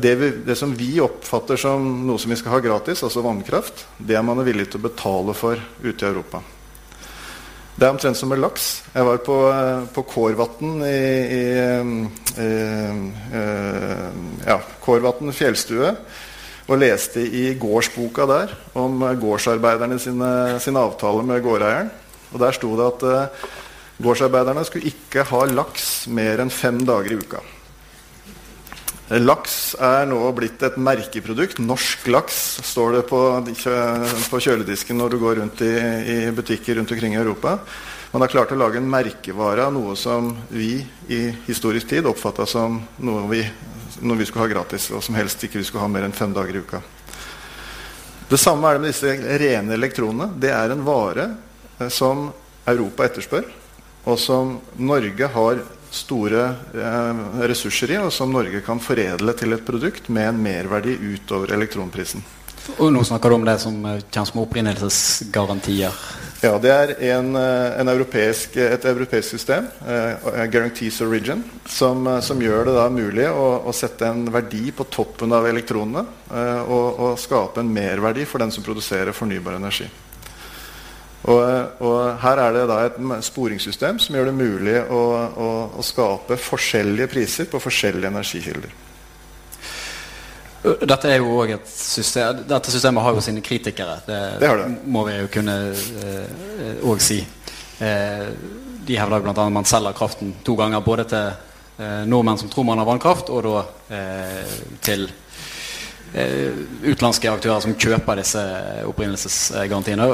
[0.00, 3.86] Det, vi, det, som vi oppfatter som noe som vi skal ha gratis, altså vannkraft,
[3.98, 6.42] det er man villig til å betale for ute i Europa.
[7.76, 8.82] Det er omtrent som med laks.
[8.94, 10.96] Jeg var på, eh, på Kårvatn i,
[11.36, 11.44] i,
[12.36, 12.50] i,
[13.40, 14.10] eh,
[14.46, 15.94] ja, Kårvatn fjellstue
[16.70, 21.90] og leste i gårdsboka der om gårdsarbeiderne sine, sine avtaler med gårdeieren.
[22.32, 23.48] Og Der sto det at uh,
[24.02, 27.42] gårdsarbeiderne skulle ikke ha laks mer enn fem dager i uka.
[29.10, 31.58] Laks er nå blitt et merkeprodukt.
[31.58, 32.36] Norsk laks
[32.68, 33.20] står det på,
[34.38, 35.72] kjøledisken når du går rundt i,
[36.14, 37.56] i, butikker rundt omkring i Europa.
[38.12, 40.78] Man har klart å lage en merkevare av noe som vi
[41.10, 43.42] i historisk tid oppfatta som noe vi,
[44.00, 46.34] noe vi, skulle ha gratis, og som helst ikke vi skulle ha mer enn fem
[46.34, 46.82] dager i uka.
[48.30, 50.30] Det samme er det med disse rene elektronene.
[50.38, 51.30] Det er en vare
[51.80, 52.28] Eh, som
[52.68, 53.46] Europa etterspør,
[54.04, 56.42] og som Norge har store
[56.74, 61.54] eh, ressurser i, og som Norge kan foredle til et produkt med en merverdi utover
[61.56, 62.24] elektronprisen.
[62.78, 66.02] Og Nå snakker du om det som eh, kommer som opprinnelsesgarantier?
[66.40, 72.40] Ja, det er en, eh, en europeisk, et europeisk system, eh, Guarantees Origin, som, som,
[72.40, 76.86] gjør det da mulig å, å, sette en verdi på toppen av elektronene eh, og,
[76.96, 79.90] og skape en merverdi for den som produserer fornybar energi.
[81.28, 81.40] Og,
[81.84, 86.38] og, her er det da et sporingssystem som gjør det mulig å, å, å skape
[86.40, 88.78] forskjellige priser på forskjellige energikilder.
[90.60, 94.00] Dette er jo også et system, dette systemet har jo sine kritikere.
[94.06, 94.66] Det, det, det.
[94.92, 97.20] må vi jo kunne òg eh, si.
[97.80, 98.26] Eh,
[98.88, 99.32] de hevder bl.a.
[99.32, 100.84] at man selger kraften to ganger.
[100.84, 103.64] Både til eh, nordmenn som tror man har vannkraft, og da
[104.84, 105.08] til
[106.10, 108.40] utenlandske aktører som kjøper disse
[108.90, 110.08] opprinnelsesgarantiene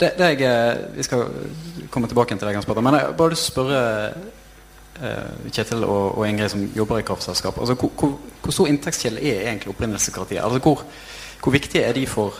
[0.00, 1.24] det, det jeg, eh, Vi skal
[1.90, 3.80] komme tilbake til deg, men jeg bare spørre
[5.00, 7.58] uh, Kjetil og, og, Ingrid som jobber i kraftselskap.
[7.58, 10.44] Altså, hvor, hvor, hvor, stor inntektskilde er egentlig opprinnelsesgarantier?
[10.44, 10.84] Altså, hvor,
[11.42, 12.38] hvor viktige er de for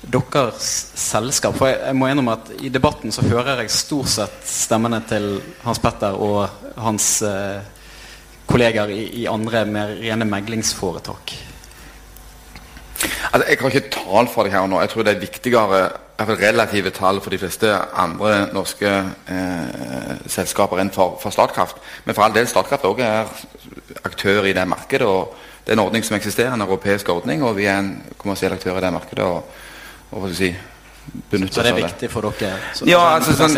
[0.00, 1.58] deres selskap?
[1.58, 5.36] For jeg, jeg, må innrømme at I debatten så hører jeg stort sett stemmene til
[5.66, 6.48] Hans Petter og
[6.80, 7.60] hans uh,
[8.50, 11.36] kolleger i, i andre mer rene meglingsforetak.
[13.30, 14.80] Altså, jeg har ikke tall for det her nå.
[14.82, 15.82] Jeg tror det er viktigere
[16.28, 21.76] relative tall for de fleste andre norske eh, selskaper enn for, for, Statkraft.
[22.04, 25.06] Men for all del, Statkraft også er aktør i det markedet.
[25.06, 28.52] og Det er en ordning som eksisterer, en europeisk ordning, og vi er en kommersiell
[28.52, 29.24] aktør i det markedet.
[29.24, 29.44] og,
[30.10, 30.54] og hva skal si,
[31.50, 32.56] så det er viktig for dere?
[32.74, 33.54] Så, ja, altså, sånn,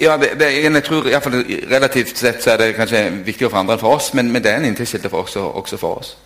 [0.00, 1.36] ja det, det, jeg tror i hvert fall
[1.70, 4.50] Relativt sett så er det kanskje viktigere for andre enn for oss, men, men det
[4.50, 6.16] er en inntektskilde også, også for oss.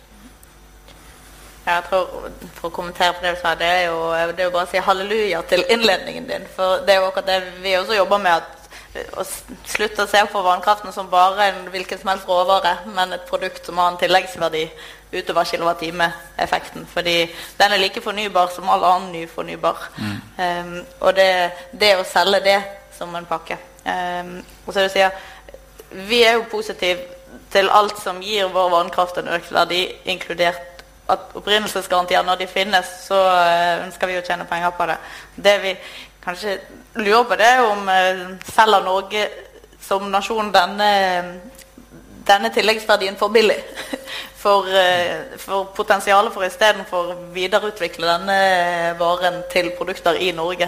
[1.65, 3.99] Jeg tror, For å kommentere på det du sa, det er jo,
[4.33, 6.47] det er jo bare å si halleluja til innledningen din.
[6.55, 8.41] For det er jo akkurat det vi også jobber med.
[8.41, 13.13] at å slutte å se på vannkraften som bare en hvilken som helst råvare, men
[13.15, 14.65] et produkt som har en tilleggsverdi
[15.13, 16.87] utover kilowattimeeffekten.
[16.91, 17.15] Fordi
[17.59, 19.87] den er like fornybar som all annen ny fornybar.
[19.97, 20.17] Mm.
[20.37, 21.29] Um, og det,
[21.71, 22.59] det, å selge det
[22.97, 23.59] som en pakke.
[23.85, 25.07] Um, og så er det å si,
[26.07, 27.01] Vi er jo positive
[27.51, 30.70] til alt som gir vår vannkraft en økt verdi, inkludert
[31.13, 34.97] at opprinnelsesgarantier, når de finnes, så eh, ønsker vi å tjene penger på det.
[35.35, 35.73] Det vi
[36.23, 36.57] kanskje
[36.99, 38.21] lurer på, det er om uh,
[38.53, 39.23] selger Norge
[39.81, 40.89] som nasjon denne,
[42.27, 43.59] denne tilleggsverdien for billig.
[44.41, 48.37] For, uh, for potensialet for istedenfor å videreutvikle denne
[48.97, 50.65] varen til produkter i Norge,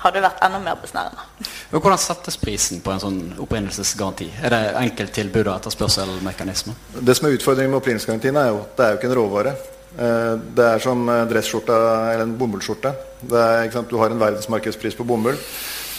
[0.00, 1.26] hadde vært enda mer besnærende.
[1.72, 4.26] Hvordan settes prisen på en sånn opprinnelsesgaranti?
[4.44, 6.74] Er det enkelttilbud og etterspørselmekanisme?
[7.00, 9.54] Det som er utfordringen med opprinnelsesgarantien, er jo at det er jo ikke en råvare.
[9.96, 11.78] Eh, det er som dressskjorta dresskjorta
[12.10, 12.92] eller en bomullsskjorte.
[13.24, 15.40] Du har en verdensmarkedspris på bomull.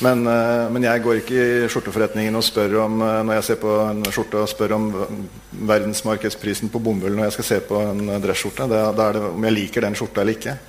[0.05, 3.75] Men, eh, men, jeg går ikke i skjorteforretningen og spør om når jeg ser på
[3.89, 4.89] en skjorte og spør om
[5.73, 8.69] verdensmarkedsprisen på bomull når jeg skal se på en dresskjorte.
[8.69, 10.59] Da, da er det om jeg liker den skjorta eller ikke.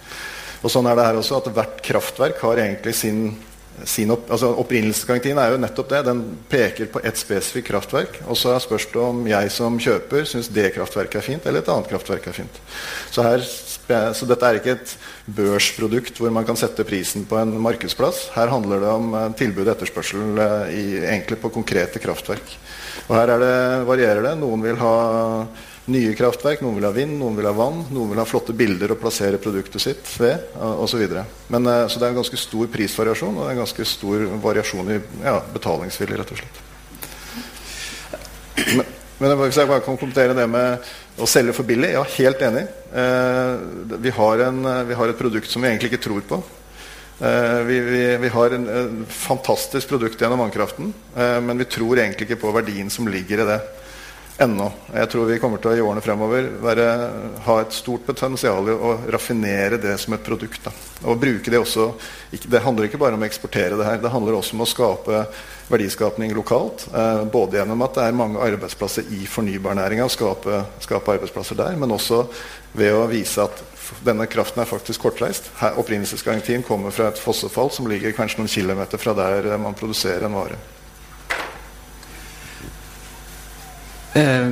[0.64, 3.34] Og sånn er det her også, at Hvert kraftverk har egentlig sin
[4.14, 6.02] opp, altså Opprinnelsesgarantien er jo nettopp det.
[6.06, 8.20] Den peker på ett spesifikt kraftverk.
[8.28, 11.70] Og så spørs det om jeg som kjøper syns det kraftverket er fint, eller et
[11.72, 12.60] annet kraftverk er fint.
[13.10, 13.44] Så her
[13.84, 14.92] Så dette er ikke et
[15.28, 18.30] børsprodukt hvor man kan sette prisen på en markedsplass.
[18.32, 22.54] Her handler det om eh, tilbud og etterspørsel eh, i, egentlig på konkrete kraftverk.
[23.10, 24.32] Og her det, varierer det.
[24.40, 24.94] Noen vil ha
[25.92, 28.94] nye kraftverk, noen vil ha vind, noen vil ha vann, noen vil ha flotte bilder
[28.94, 31.02] å plassere produktet sitt ved, osv.
[31.52, 34.98] Men, eh, så det er en ganske stor prisvariasjon, og en ganske stor variasjon i
[35.26, 36.62] ja, betalingsvilje, rett og slett.
[38.74, 38.86] Men,
[39.20, 42.64] men jeg bare kan kommentere det med å selge for billig, ja, helt enig.
[42.96, 43.54] Eh,
[44.00, 46.40] vi, har en, vi, har et produkt som vi egentlig ikke tror på.
[47.20, 52.00] Eh, vi, vi, vi, har en, en, fantastisk produkt gjennom vannkraften, eh, men vi tror
[52.00, 53.60] egentlig ikke på verdien som ligger i det
[54.38, 54.66] ennå.
[54.94, 56.86] Jeg tror vi kommer til å i årene fremover være,
[57.46, 60.64] ha et stort potensial i å raffinere det som et produkt.
[60.64, 60.72] Da.
[61.10, 61.92] Og bruke Det også,
[62.30, 65.22] det handler ikke bare om å eksportere det her, det handler også om å skape
[65.70, 66.88] verdiskapning lokalt.
[66.90, 71.94] Eh, både gjennom at det er mange arbeidsplasser i fornybarnæringa, skape, skape arbeidsplasser der, men
[71.94, 72.24] også
[72.74, 73.62] ved å vise at
[74.04, 75.52] denne kraften er faktisk kortreist.
[75.60, 80.26] Her, opprinnelsesgarantien kommer fra et fossefall som ligger kanskje noen kilometer fra der man produserer
[80.26, 80.58] en vare.
[84.14, 84.50] Eh,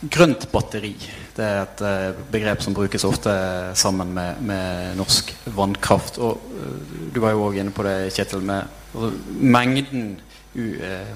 [0.00, 0.94] grønt batteri
[1.40, 3.32] det er et eh, begrep som brukes ofte
[3.78, 6.18] sammen med, med norsk vannkraft.
[6.18, 6.80] Og eh,
[7.14, 10.10] Du var jo òg inne på det, Kjetil, med altså, mengden
[10.54, 11.14] u, eh,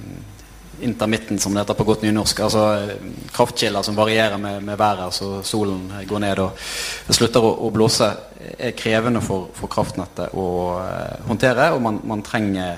[0.85, 2.41] intermitten, som det heter på godt nynorsk.
[2.47, 2.95] Altså eh,
[3.35, 5.05] kraftkilder som varierer med, med været.
[5.09, 6.63] altså Solen går ned og
[7.11, 8.11] slutter å, å blåse.
[8.59, 12.77] er krevende for, for kraftnettet å uh, håndtere, og man, man trenger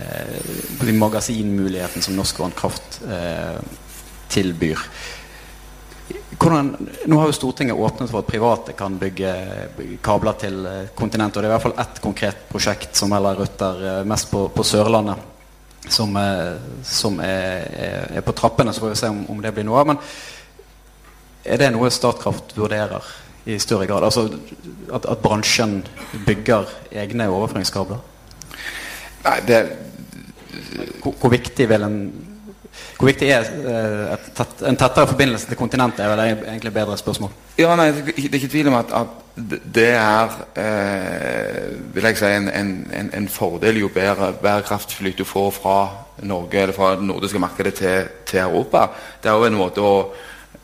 [0.00, 3.60] uh, magasinmuligheten som norsk vannkraft uh,
[4.28, 4.78] tilbyr.
[6.36, 6.68] Hvordan,
[7.06, 9.30] nå har jo Stortinget åpnet for at private kan bygge
[10.04, 11.38] kabler til eh, kontinentet.
[11.38, 14.44] og Det er i hvert fall ett konkret prosjekt som heller rutter eh, mest på,
[14.52, 15.22] på Sørlandet,
[15.88, 18.74] som, eh, som er, er, er, på trappene.
[18.74, 19.90] Så får vi se om, om, det blir noe av.
[19.92, 20.02] Men
[21.46, 23.10] er det noe Statkraft vurderer
[23.46, 24.04] i større grad?
[24.04, 24.28] Altså
[24.92, 25.80] at, at bransjen
[26.28, 28.02] bygger egne overføringskabler?
[29.24, 29.60] Nei, det
[31.00, 32.00] hvor, hvor viktig vil en
[32.96, 33.44] hvor viktig er
[34.36, 36.00] tett, en tettere forbindelse til kontinentet?
[36.04, 37.30] er vel egentlig bedre spørsmål.
[37.58, 39.06] Ja, nei, Det er ikke tvil om at, at
[39.74, 45.50] det er eh, vil jeg si, en, en, en, fordel jo bedre bærekraftflyt du får
[45.58, 45.76] fra
[46.22, 48.86] Norge eller fra det nordiske markedet til, til Europa.
[49.22, 49.96] Det er jo en måte å,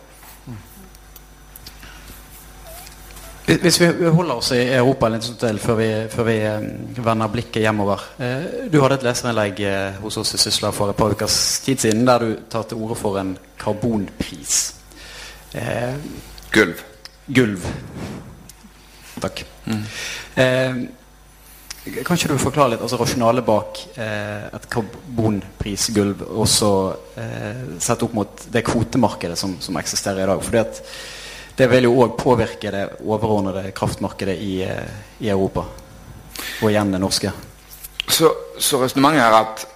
[3.48, 6.66] Hvis vi holder oss i Europa litt sånn til før vi, før vi eh,
[7.00, 8.02] vender blikket hjemover.
[8.20, 11.80] Eh, du hadde et leserinnlegg eh, hos oss i Sysla for et par ukers tid
[11.80, 14.58] siden der du tar til orde for en karbonpris.
[16.52, 16.84] Gulv.
[17.32, 17.64] Gulv.
[19.24, 19.44] Takk.
[19.64, 19.84] Mm.
[20.44, 20.80] Eh,
[22.04, 26.72] kan ikke du forklare litt altså rasjonalet bak eh, et karbonprisgulv, også
[27.22, 30.44] eh, sett opp mot det kvotemarkedet som, som eksisterer i dag?
[30.44, 30.82] Fordi at
[31.58, 35.64] det vil jo òg påvirke det overordnede kraftmarkedet i, eh, i, Europa.
[36.62, 37.32] Og igjen det norske.
[38.08, 39.66] Så, så resonnementet er at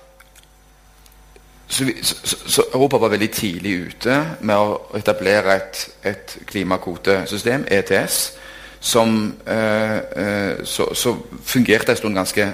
[1.72, 2.16] så, vi, så,
[2.46, 8.20] så, Europa var veldig tidlig ute med å etablere et, et klimakvotesystem, ETS,
[8.80, 12.48] som eh, eh, så, fungerte en stund ganske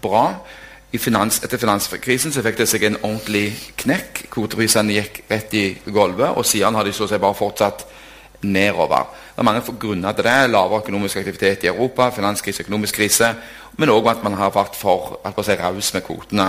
[0.00, 0.24] bra.
[0.90, 4.24] Finans, etter finanskrisen så fikk det seg en ordentlig knekk.
[4.30, 7.86] Kvoteprisene gikk rett i gulvet, og siden har de så å si bare fortsatt
[8.42, 9.08] nedover.
[9.34, 10.50] Det er mange grunner til det.
[10.50, 13.34] Lavere økonomisk aktivitet i Europa, finanskrise, økonomisk krise.
[13.76, 16.48] Men òg at man har vært for si, raus med kvotene.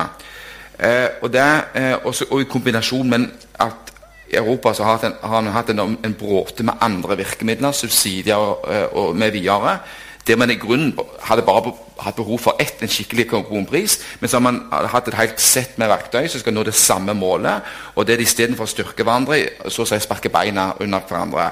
[0.79, 3.27] Eh, og, det, eh, også, og, i kombinasjon med
[3.59, 3.91] at
[4.31, 9.15] i Europa så har, man hatt en, en bråte med andre virkemidler, subsidier eh, og
[9.15, 9.77] med videre.
[10.27, 13.99] Der man i grunnen hadde bare hatt behov for ett, en skikkelig karbonpris.
[14.19, 17.13] Men så har man hatt et helt sett med verktøy som skal nå det samme
[17.17, 17.65] målet.
[17.95, 21.49] Og det er istedenfor å styrke hverandre, så å si sparke beina under hverandre.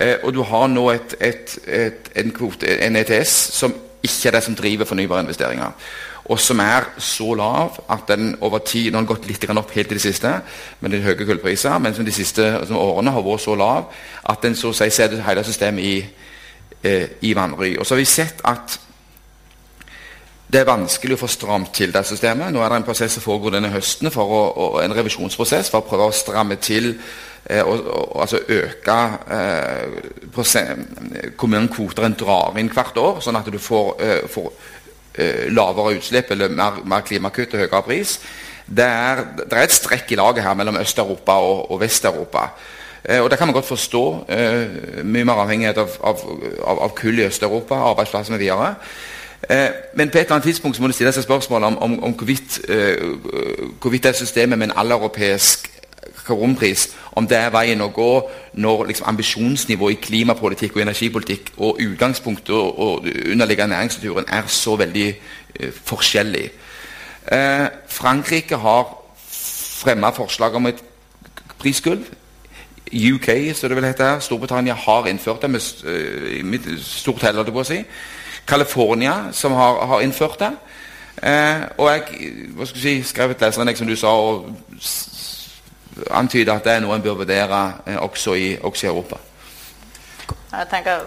[0.00, 4.38] Eh, og du har nå et, et, et, en, kvote, en ETS som ikke er
[4.38, 5.74] det som driver fornybare investeringer.
[6.24, 9.70] Og som er så lav at den over tid Nå har den gått litt opp
[9.74, 10.30] helt i det siste
[10.80, 13.90] med de høye kullpriser, men som de siste som årene har vært så lav
[14.30, 15.96] at den så å si setter hele systemet i,
[16.82, 17.76] eh, i vanry.
[17.78, 18.78] Og så har vi sett at
[20.50, 22.52] det er vanskelig å få stramt til det systemet.
[22.52, 25.82] Nå er det en prosess som foregår denne høsten, for å, å, en revisjonsprosess for
[25.82, 26.96] å prøve å stramme til
[27.64, 28.98] og, og, altså øke
[29.32, 29.86] eh,
[31.38, 34.52] hvor mange kvoter en drar inn hvert år, sånn at du får, eh, får
[35.14, 38.18] eh, lavere utslipp eller mer, mer klimakutt og høyere pris.
[38.70, 42.50] Det er, det er, et strekk i laget her mellom Øst-Europa og, og Vest-Europa.
[43.04, 44.24] Eh, og Det kan man godt forstå.
[44.28, 46.20] Eh, mye mer avhengighet av, av,
[46.66, 48.74] av, av kull i Øst-Europa, arbeidsplasser med videre.
[49.50, 52.12] Eh, men på et eller annet tidspunkt må du stille seg spørsmål om, om, om
[52.12, 52.60] hvorvidt,
[53.80, 55.69] hvorvidt det systemet med en alleuropeisk
[56.30, 56.86] karompris
[57.18, 58.12] om det er veien å gå
[58.62, 64.78] når liksom, ambisjonsnivået i klimapolitikk og energipolitikk og utgangspunktet og, og underliggende næringsstrukturen er så
[64.80, 66.46] veldig uh, forskjellig.
[67.30, 68.88] Eh, Frankrike har
[69.80, 70.80] fremma forslag om et
[71.58, 72.04] prisgulv.
[72.90, 75.60] UK, så det vil hete, Storbritannia har innført det med,
[76.44, 77.44] med stort hell.
[77.44, 77.84] på å si.
[78.46, 80.50] California som har, har innført det.
[81.22, 82.02] Eh, og jeg
[82.64, 84.50] skal si, skrev et leserinnlegg som du sa, og
[86.10, 89.18] antyder at det er noe en bør vurdere eh, også, i, også, i, Europa.
[90.50, 91.04] Jeg tenker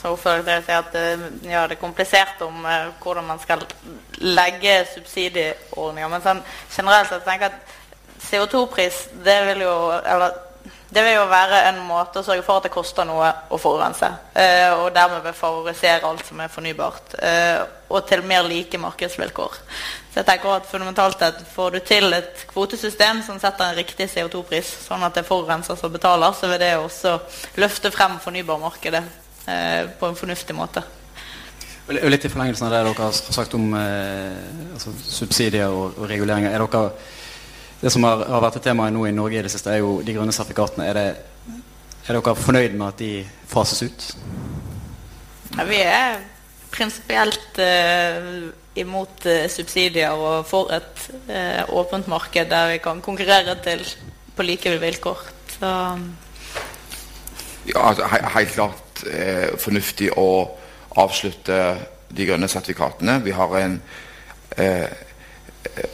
[0.00, 3.64] som ordfører dere at eh, ja, det er komplisert om uh, hvordan man skal
[4.20, 6.12] legge subsidieordninger.
[6.12, 7.76] Men sånn, generelt sett tenker jeg at
[8.30, 10.46] CO2-pris det vil jo eller
[10.90, 14.08] det vil jo være en måte å sørge for at det koster noe å forurense.
[14.34, 17.14] Eh, og dermed vil favorisere alt som er fornybart.
[17.94, 19.60] Og til mer like markedsvilkår.
[20.10, 24.08] Så jeg tenker at fundamentalt sett Får du til et kvotesystem som setter en riktig
[24.10, 27.14] CO2-pris, sånn at det er forurenser som betaler, så vil det også
[27.62, 29.04] løfte frem fornybarmarkedet
[29.46, 30.82] eh, på en fornuftig måte.
[31.90, 34.34] Litt i forlengelsen av det dere har sagt om eh,
[34.74, 36.54] altså subsidier og, og reguleringer.
[36.54, 36.84] Er dere
[37.80, 40.00] det som har, har, vært et tema nå i Norge i det siste, er jo
[40.04, 40.90] de grønne sertifikatene.
[40.90, 41.62] Er, det,
[42.04, 43.12] er dere fornøyd med at de
[43.48, 44.08] fases ut?
[45.56, 46.18] Ja, vi er
[46.70, 53.56] prinsipielt uh, imot uh, subsidier og for et uh, åpent marked der vi kan konkurrere
[53.64, 53.84] til
[54.36, 55.20] på like vilkår.
[55.58, 55.70] Så.
[57.68, 59.02] Ja, altså, he helt klart
[59.60, 60.48] fornuftig å
[61.00, 61.58] avslutte
[62.16, 63.20] de grønne sertifikatene.
[63.24, 63.78] Vi har en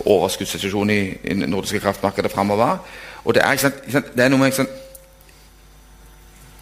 [0.06, 2.78] overskuddssituasjon i, i nordiske kraftmarkedet framover.
[3.24, 3.70] Og det er,
[4.16, 4.70] det er noe med sant,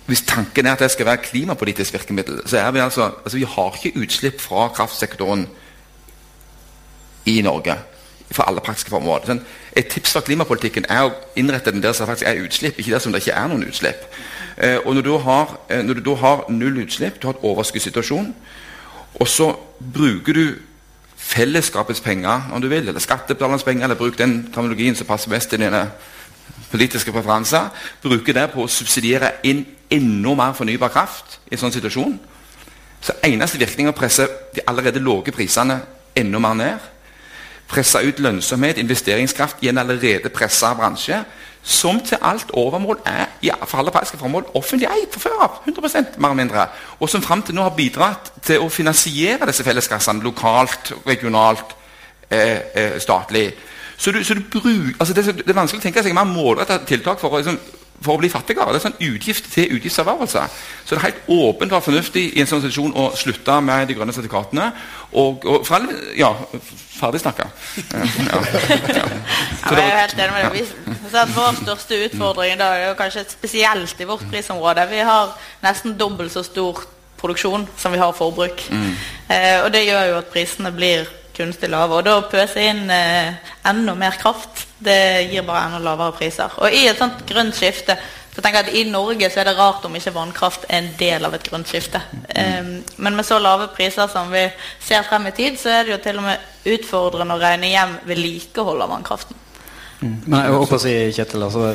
[0.06, 3.44] Hvis tanken er at det skal være klimapolitisk virkemiddel, så er vi altså, altså Vi
[3.44, 5.46] har ikke utslipp fra kraftsektoren
[7.26, 7.76] i Norge
[8.34, 9.24] for alle praktiske formål.
[9.28, 9.42] Sånn,
[9.76, 13.02] et tips for klimapolitikken er å innrette den der som faktisk er utslipp, ikke der
[13.02, 14.06] som det ikke er noen utslipp.
[14.56, 17.46] Eh, og når du, har, eh, når du da har null utslipp, du har et
[17.46, 18.32] overskuddssituasjon,
[19.14, 20.44] og så bruker du
[21.24, 25.50] fellesskapets penger, om du vil, eller skattebetalernes penger, eller bruk den terminologien som passer best
[25.50, 25.86] til dine
[26.70, 27.70] politiske preferanser,
[28.02, 32.16] bruker det på å subsidiere inn enda mer fornybar kraft i en sånn situasjon,
[33.04, 35.76] så eneste virkning er å presse de allerede lave prisene
[36.16, 36.90] enda mer ned.
[37.74, 41.24] Presse ut lønnsomhet, investeringskraft i en allerede pressa bransje
[41.64, 45.60] som til alt overmål er ja, for alle praktiske formål offentlig eid fra før av.
[45.64, 46.66] 100 mer eller mindre,
[47.00, 51.74] Og som fram til nå har bidratt til å finansiere disse felleskassene lokalt, regionalt,
[52.30, 53.54] eh, eh, statlig.
[53.96, 56.84] Så du, så du bruk, altså det, det, er vanskelig å tenke seg mer målrettede
[56.84, 57.58] tiltak for å liksom,
[58.02, 58.72] for å bli fattigere.
[58.74, 60.42] Det er sånn utgift til utgiftservervelse.
[60.84, 63.96] Så det er helt åpent og fornuftig i en sånn situasjon å slutte med de
[63.96, 64.70] grønne sertifikatene.
[65.14, 66.32] Og, og for alle, ja,
[66.98, 67.46] ferdig snakka.
[67.94, 68.42] Ja, ja,
[68.98, 69.06] ja.
[69.70, 71.32] jeg er helt enig med deg.
[71.36, 74.86] Vår største utfordring da, er jo kanskje spesielt i vårt prisområde.
[74.90, 75.32] Vi har
[75.64, 76.84] nesten dobbelt så stor
[77.20, 78.66] produksjon som vi har forbruk.
[78.70, 78.90] Mm.
[79.32, 81.98] Eh, og det gjør jo at prisene blir kunstig lave.
[81.98, 83.34] Og da pøse inn eh,
[83.66, 86.52] enda mer kraft, det gir bare enda lavere priser.
[86.60, 87.96] Og i et sånt grønt skifte
[88.34, 90.90] så tenker jeg at I Norge så er det rart om ikke vannkraft er en
[90.98, 92.00] del av et grønt skifte.
[92.34, 94.42] Um, men med så lave priser som vi
[94.82, 97.94] ser frem i tid, så er det jo til og med utfordrende å regne hjem
[98.08, 99.38] vedlikehold av vannkraften.
[100.00, 100.16] Mm.
[100.26, 101.68] Men jeg håper å si, Kjetil, altså,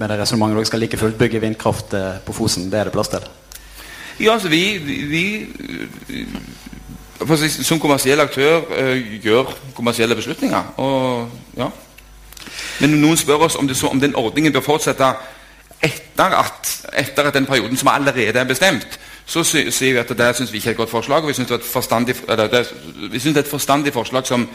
[0.00, 2.96] med det resonnementet dere skal like fullt bygge vindkraft eh, på Fosen, det er det
[2.96, 3.28] plass til?
[4.20, 5.24] Ja, altså vi, vi
[7.62, 10.74] som kommersiell aktør uh, gjør kommersielle beslutninger.
[10.82, 11.70] Og, ja.
[12.80, 15.12] Men noen spør oss om, så, om, den ordningen bør fortsette
[15.80, 18.98] etter at, etter at den perioden som allerede er bestemt.
[19.26, 21.22] Så sier vi at det syns vi ikke er et godt forslag.
[21.22, 24.48] og Vi syns det, det, det, er et forstandig forslag som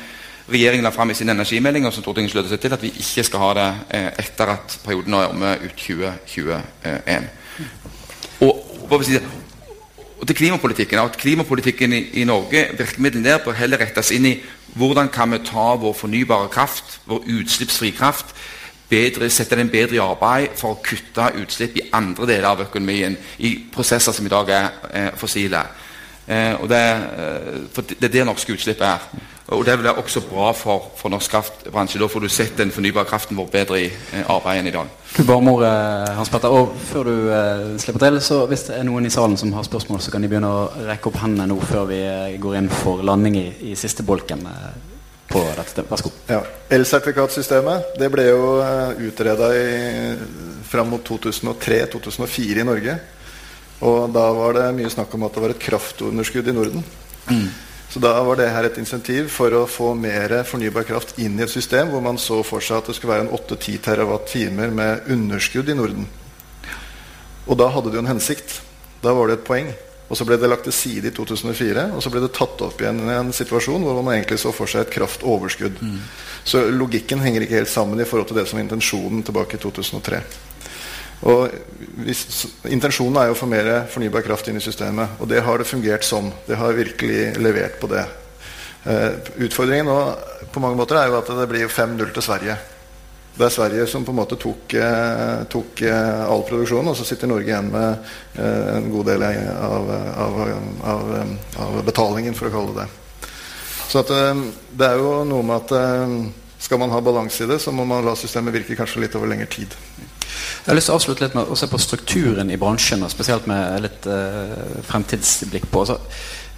[0.52, 3.24] regjeringen la fram i sin energimelding, og som Stortinget slutter seg til, at vi ikke
[3.26, 7.30] skal ha det eh, etter at perioden er omme ut 2021.
[8.46, 8.52] Og,
[8.92, 9.06] og,
[10.26, 14.40] og til klimapolitikken, at klimapolitikken i, i Norge virkemidlene der bør heller rettes inn i
[14.74, 18.34] hvordan kan vi ta vår fornybare kraft, vår utslippsfri kraft,
[18.90, 23.14] bedre, sette den bedre i arbeid for å kutte utslipp i andre deler av økonomien,
[23.38, 25.62] i prosesser som i dag er eh, fossile.
[26.26, 29.08] Eh, og det, eh, det, er det norske utslippet er.
[29.54, 32.00] Og det er også bra for, for norsk kraftbransje.
[32.02, 34.90] Da får du sett den fornybare kraften vår bedre i eh, arbeid enn i dag.
[35.28, 39.06] Barmor, eh, Hans Petter, og Før du eh, slipper til, så hvis det er noen
[39.06, 41.86] i salen som har spørsmål, så kan de begynne å rekke opp hendene nå før
[41.92, 44.48] vi eh, går inn for landing i, i siste bolken.
[44.50, 44.94] Eh,
[45.30, 45.84] på dette.
[45.90, 46.18] Vær så god.
[46.30, 46.42] Ja,
[46.78, 49.48] Elsertifikatsystemet det ble jo uh, utreda
[50.70, 52.94] fram mot 2003-2004 i Norge.
[53.90, 56.86] Og da var det mye snakk om at det var et kraftunderskudd i Norden.
[57.26, 57.50] Mm.
[57.90, 61.46] Så da var det her et insentiv for å få mer fornybar kraft inn i
[61.46, 65.10] et system hvor man så for seg at det skulle være en 8-10 TWh med
[65.16, 66.08] underskudd i Norden.
[67.46, 68.60] Og da hadde det jo en hensikt.
[69.04, 69.70] Da var det et poeng.
[70.06, 72.82] Og så ble det lagt til side i 2004, og så ble det tatt opp
[72.82, 75.80] igjen i en situasjon hvor man egentlig så for seg et kraftoverskudd.
[75.82, 75.96] Mm.
[76.46, 79.64] Så logikken henger ikke helt sammen i forhold til det som var intensjonen tilbake i
[79.64, 80.22] 2003.
[81.26, 81.50] Og
[82.06, 82.22] hvis,
[82.70, 85.18] Intensjonen er jo å få mer fornybar kraft inn i systemet.
[85.20, 86.30] Og det har det fungert som.
[86.46, 88.06] Det har virkelig levert på det.
[88.86, 89.18] Uh,
[89.48, 89.98] utfordringen nå
[90.54, 92.58] på mange måter er jo at det blir 5-0 til Sverige.
[93.36, 97.08] Det er Sverige som på en måte tok, uh, tok uh, all produksjonen, og så
[97.08, 98.14] sitter Norge igjen med
[98.46, 100.40] en god del av, av,
[100.94, 101.12] av,
[101.66, 103.32] av, betalingen, for å kalle det det.
[103.90, 104.14] Så at,
[104.78, 108.06] det er jo noe med at skal man ha balanse i det, så må man
[108.06, 109.74] la systemet virke kanskje litt over lengre tid.
[110.66, 113.12] Jeg har lyst til å avslutte litt med å se på strukturen i bransjen, og
[113.14, 115.84] spesielt med litt uh, fremtidsblikk på.
[115.86, 115.94] Så,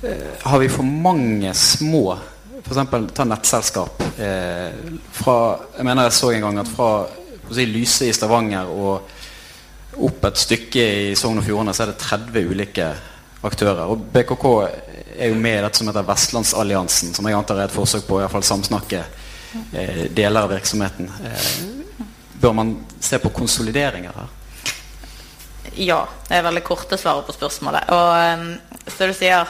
[0.05, 2.16] uh, har vi for mange små
[2.62, 3.12] F.eks.
[3.16, 4.01] ta nettselskap.
[4.20, 4.72] Eh,
[5.14, 5.36] fra,
[5.76, 6.88] jeg mener jeg så en gang at fra
[7.51, 11.99] si, Lyse i Stavanger og opp et stykke i Sogn og Fjordane så er det
[12.01, 12.89] 30 ulike
[13.47, 13.86] aktører.
[13.88, 14.45] Og BKK
[15.16, 18.20] er jo med i dette som heter Vestlandsalliansen, som jeg antar er et forsøk på
[18.24, 19.03] å samsnakke
[20.18, 21.12] deler av virksomheten.
[22.42, 24.34] Bør man se på konsolideringer her?
[25.78, 27.90] Ja, det er veldig korte svaret på spørsmålet.
[27.94, 28.52] Og um,
[28.90, 29.50] så du sier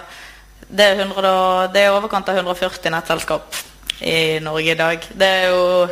[0.68, 3.56] det er, 100, det er overkant av 140 nettselskap
[4.04, 5.06] i Norge i dag.
[5.16, 5.88] Det er jo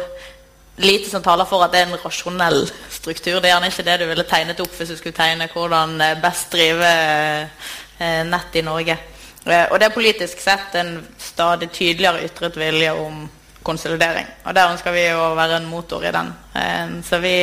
[0.83, 3.39] lite som taler for at det er en rasjonell struktur.
[3.39, 6.51] Det er gjerne ikke det du ville tegnet opp hvis du skulle tegne hvordan best
[6.51, 8.97] drive eh, nett i Norge.
[9.45, 13.23] Eh, og det er politisk sett en stadig tydeligere ytret vilje om
[13.65, 14.27] konsolidering.
[14.45, 16.31] Og der ønsker vi å være en motor i den.
[16.53, 17.35] Eh, så vi,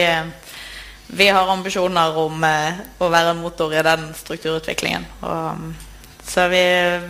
[1.18, 5.08] vi har ambisjoner om eh, å være en motor i den strukturutviklingen.
[5.26, 5.66] Og,
[6.22, 6.62] så vi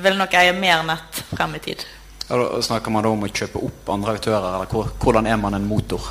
[0.02, 1.84] vil nok eie mer nett frem i tid.
[2.28, 5.68] Ja, snakker man da om å kjøpe opp andre aktører, eller hvordan er man en
[5.68, 6.06] motor?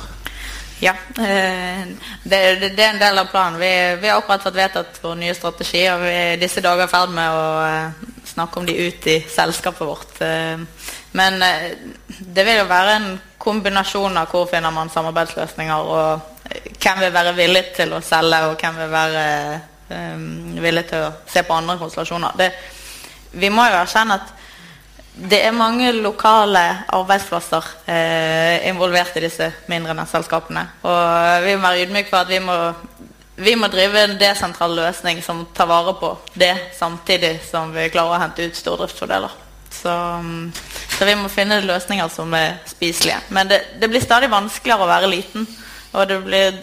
[0.82, 1.82] Ja, eh,
[2.22, 3.58] det, det, det, er en del av planen.
[3.58, 3.72] Vi,
[4.02, 7.14] vi har akkurat fått vedtatt vår nye strategi, og vi er disse dager i ferd
[7.14, 7.44] med å
[8.32, 10.22] snakke om de ut i selskapet vårt.
[11.12, 11.42] Men
[12.08, 13.10] det vil jo være en
[13.42, 18.44] kombinasjon av hvor finner man samarbeidsløsninger, og eh, hvem vil være villig til å selge,
[18.48, 19.24] og hvem vil være
[19.88, 20.28] um,
[20.62, 22.38] villig til å se på andre konstellasjoner.
[22.38, 22.48] Det,
[23.42, 24.38] vi må jo erkjenne at
[25.12, 30.62] det er mange lokale arbeidsplasser eh, involvert i disse mindre nettselskapene.
[30.88, 32.56] Og vi må være ydmyke for at vi må,
[33.36, 38.16] vi må drive en desentral løsning som tar vare på det, samtidig som vi klarer
[38.16, 39.41] å hente ut stordriftsfordeler.
[39.72, 39.92] Så,
[40.96, 43.20] så, vi må finne løsninger som er spiselige.
[43.34, 45.46] Men det, det, blir stadig vanskeligere å være liten.
[45.92, 46.58] Og det blir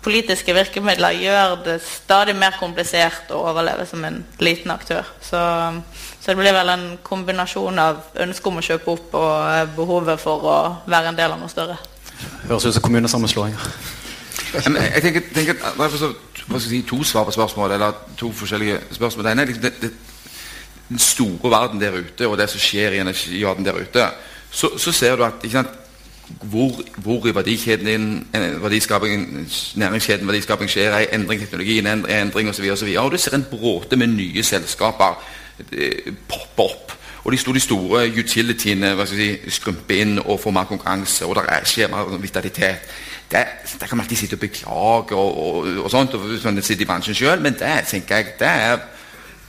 [0.00, 5.08] politiske virkemidler gjør det stadig mer komplisert å overleve som en liten aktør.
[5.20, 5.40] Så,
[6.20, 10.46] så det blir vel en kombinasjon av ønsket om å kjøpe opp og behovet for
[10.48, 10.58] å
[10.88, 11.76] være en del av noe større.
[12.46, 13.72] Høres ut som kommunesammenslåinger.
[14.54, 19.24] jeg tenker, tenker at Det er si, to svar på spørsmålet, eller to forskjellige spørsmål.
[19.24, 19.92] Det ene er liksom det, det
[20.90, 24.08] den store verden der ute, og det som skjer i energiverden der ute,
[24.50, 25.68] så, så ser du at sant,
[26.42, 28.26] hvor, hvor, i verdikjeden din,
[28.62, 32.64] verdiskaping, næringskjeden verdiskaping skjer, er endring teknologien, en endring osv.
[32.70, 35.18] Og, så videre, og du ser en bråte med nye selskaper
[35.72, 36.92] eh, poppe opp.
[37.24, 41.26] Og de store, de store utilityene si, skrumper inn og får mer konkurranse.
[41.26, 42.86] Og det skjer mer vitalitet.
[43.30, 43.44] Det,
[43.80, 46.82] det, kan man alltid sitte og beklage, og, og, og sånt, og, hvis man sitter
[46.82, 48.78] i bransjen selv, men det tenker jeg, det er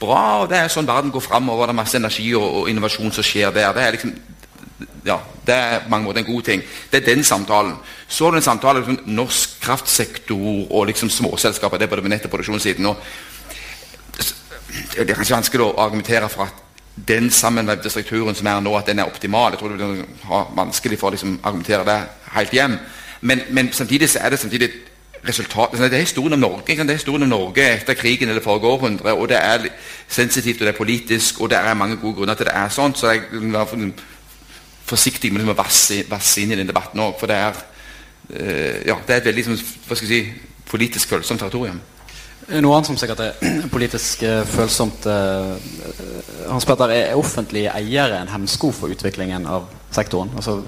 [0.01, 0.41] bra.
[0.41, 1.69] og Det er sånn verden går framover.
[1.69, 3.73] Det er masse energi og, og, innovasjon som skjer der.
[3.77, 4.13] Det er liksom
[5.05, 6.61] ja, det er på mange måter en god ting.
[6.91, 7.73] Det er den samtalen.
[8.07, 11.77] Så er det en samtale om liksom, norsk kraftsektor og liksom småselskaper.
[11.77, 12.85] Det er på nett- og produksjonssiden.
[12.85, 12.97] Og,
[14.95, 16.59] det er kanskje vanskelig å argumentere for at
[17.07, 19.53] den sammenvevde strukturen som er nå, at den er optimal.
[19.53, 20.05] Jeg tror det blir
[20.57, 21.99] vanskelig for å liksom, argumentere det
[22.35, 22.77] helt hjem.
[23.21, 24.71] Men, men, samtidig så er det samtidig
[25.27, 26.75] resultat, det er historien om Norge.
[26.75, 29.13] Det er historien om Norge etter krigen eller forrige århundre.
[29.13, 29.67] og Det er
[30.07, 32.95] sensitivt og det er politisk, og det er mange gode grunner til det er sånn.
[32.95, 33.91] Så jeg er
[34.85, 37.15] forsiktig med å vasse, vasse inn i den debatten òg.
[37.19, 37.63] For det er,
[38.33, 41.81] uh, ja, det er et veldig hva skal jeg si, politisk følsomt territorium.
[42.51, 45.05] Noe annet som sikkert er politisk uh, følsomt
[46.49, 50.33] Hans Petter, er offentlige eiere en hemsko for utviklingen av sektoren?
[50.35, 50.63] Altså,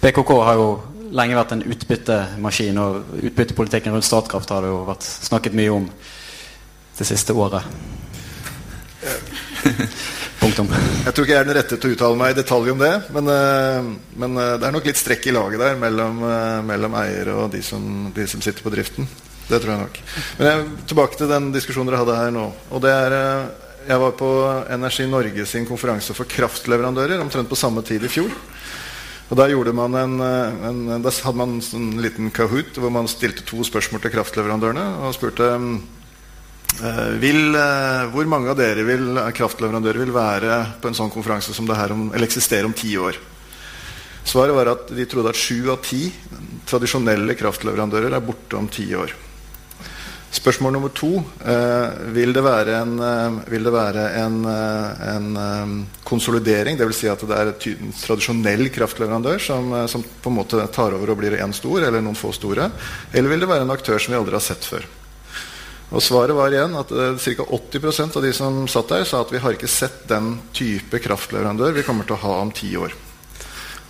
[0.00, 0.70] PKK har jo
[1.14, 5.88] lenge vært en utbyttemaskin, og utbyttepolitikken rundt Statkraft har det jo vært snakket mye om
[6.98, 7.62] det siste året.
[10.38, 10.68] Punktum.
[10.70, 12.92] Jeg tror ikke jeg er den rette til å uttale meg i detalj om det.
[13.14, 13.88] Men, uh,
[14.22, 16.20] men det er nok litt strekk i laget der mellom,
[16.66, 17.82] mellom eiere og de som,
[18.14, 19.08] de som sitter på driften.
[19.48, 19.98] Det tror jeg nok.
[20.38, 22.44] Men jeg, tilbake til den diskusjonen dere hadde her nå.
[22.68, 24.30] Og det er, eh, jeg var på
[24.74, 28.28] Energi Norge sin konferanse for kraftleverandører omtrent på samme tid i fjor.
[29.28, 33.60] Og Der, man en, eh, en, hadde man en liten kahoot hvor man stilte to
[33.60, 34.84] spørsmål til kraftleverandørene.
[35.04, 35.50] Og spurte
[36.80, 37.52] eh, vil,
[38.12, 41.92] hvor mange av dere vil, kraftleverandører vil være på en sånn konferanse som det her
[41.92, 43.20] om, eller eksistere om ti år.
[44.28, 46.06] Svaret var at de trodde at sju av ti
[46.68, 49.12] tradisjonelle kraftleverandører er borte om ti år.
[50.28, 51.08] Spørsmål nummer to
[51.40, 52.98] eh, vil det være en,
[53.48, 55.72] vil det være en, eh, en um,
[56.04, 56.76] konsolidering?
[56.76, 57.00] Dvs.
[57.00, 61.14] Si at det er en tradisjonell kraftleverandør som, eh, som, på en måte tar over
[61.14, 62.68] og blir én stor, eller noen få store?
[63.12, 64.84] Eller vil det være en aktør som vi aldri har sett før?
[65.88, 67.48] Og Svaret var igjen at eh, ca.
[67.48, 71.72] 80% av de som satt der, sa at vi har ikke sett den type kraftleverandør
[71.80, 72.92] vi kommer til å ha om ti år.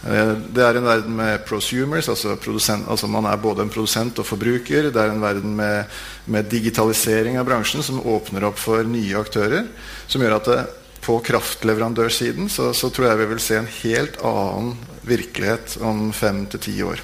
[0.06, 4.26] Eh, det er en verden med prosumers, altså, altså, man er både en produsent og
[4.26, 4.92] forbruker.
[4.94, 5.84] Det er en verden med,
[6.26, 9.66] med, digitalisering av bransjen som åpner opp for nye aktører.
[10.06, 10.60] Som gjør at det,
[11.02, 14.74] på kraftleverandørsiden så, så, tror jeg vi vil se en helt annen
[15.08, 17.00] virkelighet om fem til ti år.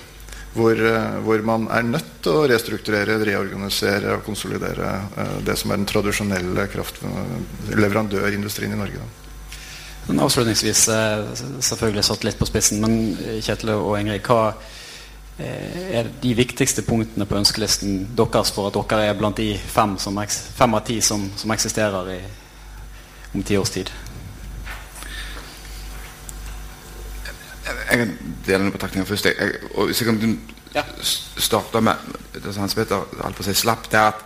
[0.55, 5.73] Hvor, eh, hvor, man er nødt til å restrukturere, reorganisere og konsolidere uh, det som
[5.73, 9.03] er den tradisjonelle kraftleverandørindustrien i Norge.
[9.03, 9.24] Da.
[10.07, 11.27] Men avslutningsvis, eh,
[11.61, 14.53] selvfølgelig satt litt på spissen, men eh, Kjetil og Ingrid, hva
[15.39, 19.97] eh, er de viktigste punktene på ønskelisten deres for at dere er blant de fem,
[19.99, 22.19] som, fem av ti som, som eksisterer i,
[23.33, 23.93] om ti års tid?
[27.65, 29.31] Jeg kan dele noen betraktninger først.
[29.31, 30.39] Jeg, og hvis jeg kan
[30.75, 30.83] ja.
[31.01, 34.25] starte med det som Hans Peter holdt på å si slapp, det at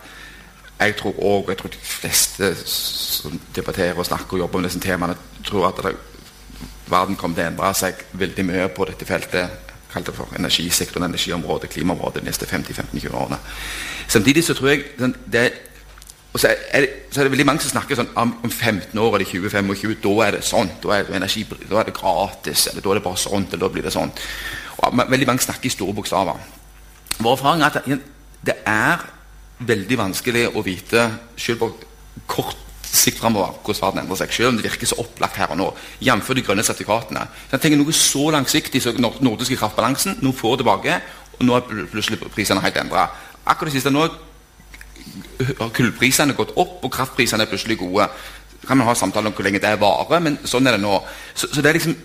[0.79, 4.83] jeg tror òg, jeg tror de fleste som debatterer og snakker og jobber med disse
[4.83, 5.15] temaene,
[5.45, 5.95] tror at det,
[6.89, 9.65] verden kommer til å endre seg veldig mye på dette feltet.
[9.89, 13.39] Kalt det for energisektoren, energiområdet, klimaområdet de neste 50-15-20 årene.
[14.09, 15.47] Samtidig så tror jeg sånn, det,
[16.29, 19.17] og så er, det, så er, det, veldig mange som snakker sånn om, 15 år
[19.17, 20.69] eller 20-25, da er det sånn.
[20.83, 23.63] Da er det, energi, da er det gratis, eller da er det bare sånn, eller
[23.65, 24.13] da blir det sånn.
[24.99, 26.37] Veldig mange snakker i store bokstaver.
[27.19, 27.89] Vår erfaring er at
[28.45, 29.07] det er
[29.59, 31.73] veldig vanskelig å vite, selv på
[32.29, 34.33] kort sikt framover, hvordan verden endrer seg.
[34.33, 35.67] Selv om det virker så opplagt her og nå.
[36.01, 36.31] Jf.
[36.35, 37.27] de grønne sertifikatene.
[37.47, 40.17] Så jeg tenker Noe så langsiktig som den nordiske kraftbalansen.
[40.25, 40.97] Nå får tilbake,
[41.37, 43.07] og nå er plutselig prisene helt endra.
[43.45, 44.07] Akkurat det siste nå
[45.59, 48.09] har kullprisene gått opp, og kraftprisene er plutselig gode.
[48.59, 50.99] Så kan man ha samtale om hvor lenge det varer, men sånn er det nå.
[51.33, 51.97] Så, så det er liksom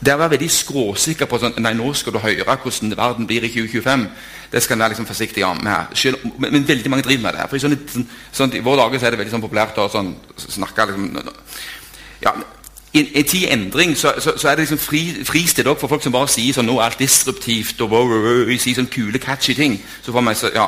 [0.00, 3.44] det å være veldig skråsikker på sånn, nei, nå skal du høre hvordan verden blir
[3.44, 4.06] i 2025,
[4.50, 5.92] det skal en være liksom forsiktig med.
[5.94, 7.48] Selv, men, men, veldig mange driver med det.
[7.50, 11.34] For sånn, sånn, i våre dager er det veldig sånn populært å sånn, snakke liksom,
[12.24, 12.32] ja,
[12.90, 16.02] i en tid i endring så, så, så, er det liksom fri, fristed for folk
[16.02, 19.20] som bare sier sånn, nå er alt disruptivt og wow, wow, wow, sier sånn kule,
[19.22, 19.76] catchy ting.
[20.02, 20.66] Så får man så, ja.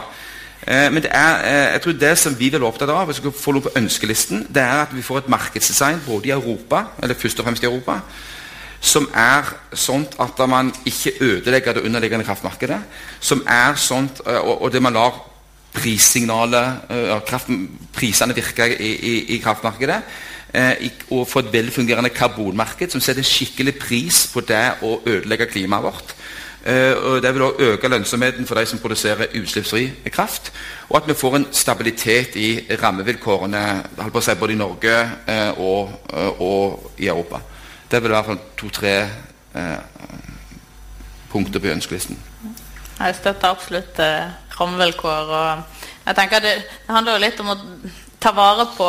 [0.62, 3.24] Eh, men er, eh, jeg tror det som vi vil være opptatt av, hvis vi
[3.24, 6.84] skal få noe på ønskelisten, det er at vi får et markedsdesign både i Europa,
[7.02, 7.98] eller først og fremst i Europa,
[8.82, 9.46] som er
[9.78, 12.80] sånn at man ikke ødelegger det underliggende kraftmarkedet.
[13.22, 15.20] Som er sånt, eh, og, og det man lar
[15.72, 16.90] prissignalet,
[17.24, 17.48] kraft,
[17.96, 20.02] prisene virke i, i, i kraftmarkedet.
[20.52, 20.74] Uh,
[21.16, 26.12] og få et velfungerende karbonmarked som setter skikkelig pris på det å ødelegge klimaet vårt.
[26.62, 30.52] Og Det vil også øke lønnsomheten for de som produserer utslippsfri kraft.
[30.90, 32.50] Og at vi får en stabilitet i
[32.82, 33.62] rammevilkårene
[34.20, 34.98] si, både i Norge
[35.56, 35.90] og,
[36.38, 37.40] og i Europa.
[37.92, 38.90] Det er vel i hvert fall to-tre
[39.60, 39.80] eh,
[41.28, 42.16] punkter på ønskelisten.
[42.96, 45.32] Jeg støtter absolutt eh, rammevilkår.
[45.36, 47.58] og jeg tenker det, det, handler jo litt om å
[48.16, 48.88] ta vare på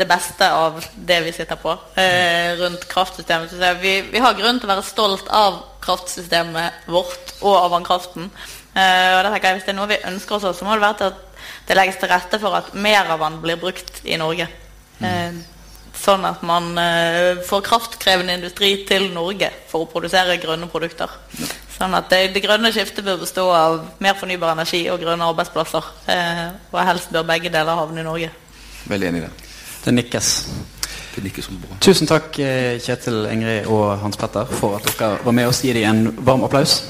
[0.00, 3.54] det beste av det vi sitter på eh, rundt kraftsystemet.
[3.78, 8.26] Vi, vi, har grunn til å være stolt av kraftsystemet vårt og av vannkraften.
[8.74, 11.12] Eh, og jeg, Hvis det er noe vi ønsker oss, så må det være til
[11.14, 14.50] at det legges til rette for at mer av vann blir brukt i Norge.
[14.98, 15.44] Mm.
[16.02, 21.12] Sånn at man uh, får kraftkrevende industri til Norge for å produsere grønne produkter.
[21.76, 25.88] Sånn at det, det grønne skiftet bør bestå av mer fornybar energi og grønne arbeidsplasser.
[26.10, 28.30] Eh, og helst bør begge deler havne i Norge.
[28.90, 29.32] Veldig enig i det.
[29.82, 30.30] Det nikkes.
[31.16, 31.78] Det nikker som bra.
[31.84, 35.64] Tusen takk, eh, Kjetil, Ingrid og Hans Petter, for at dere var med oss.
[35.64, 36.82] Gi dem en varm applaus.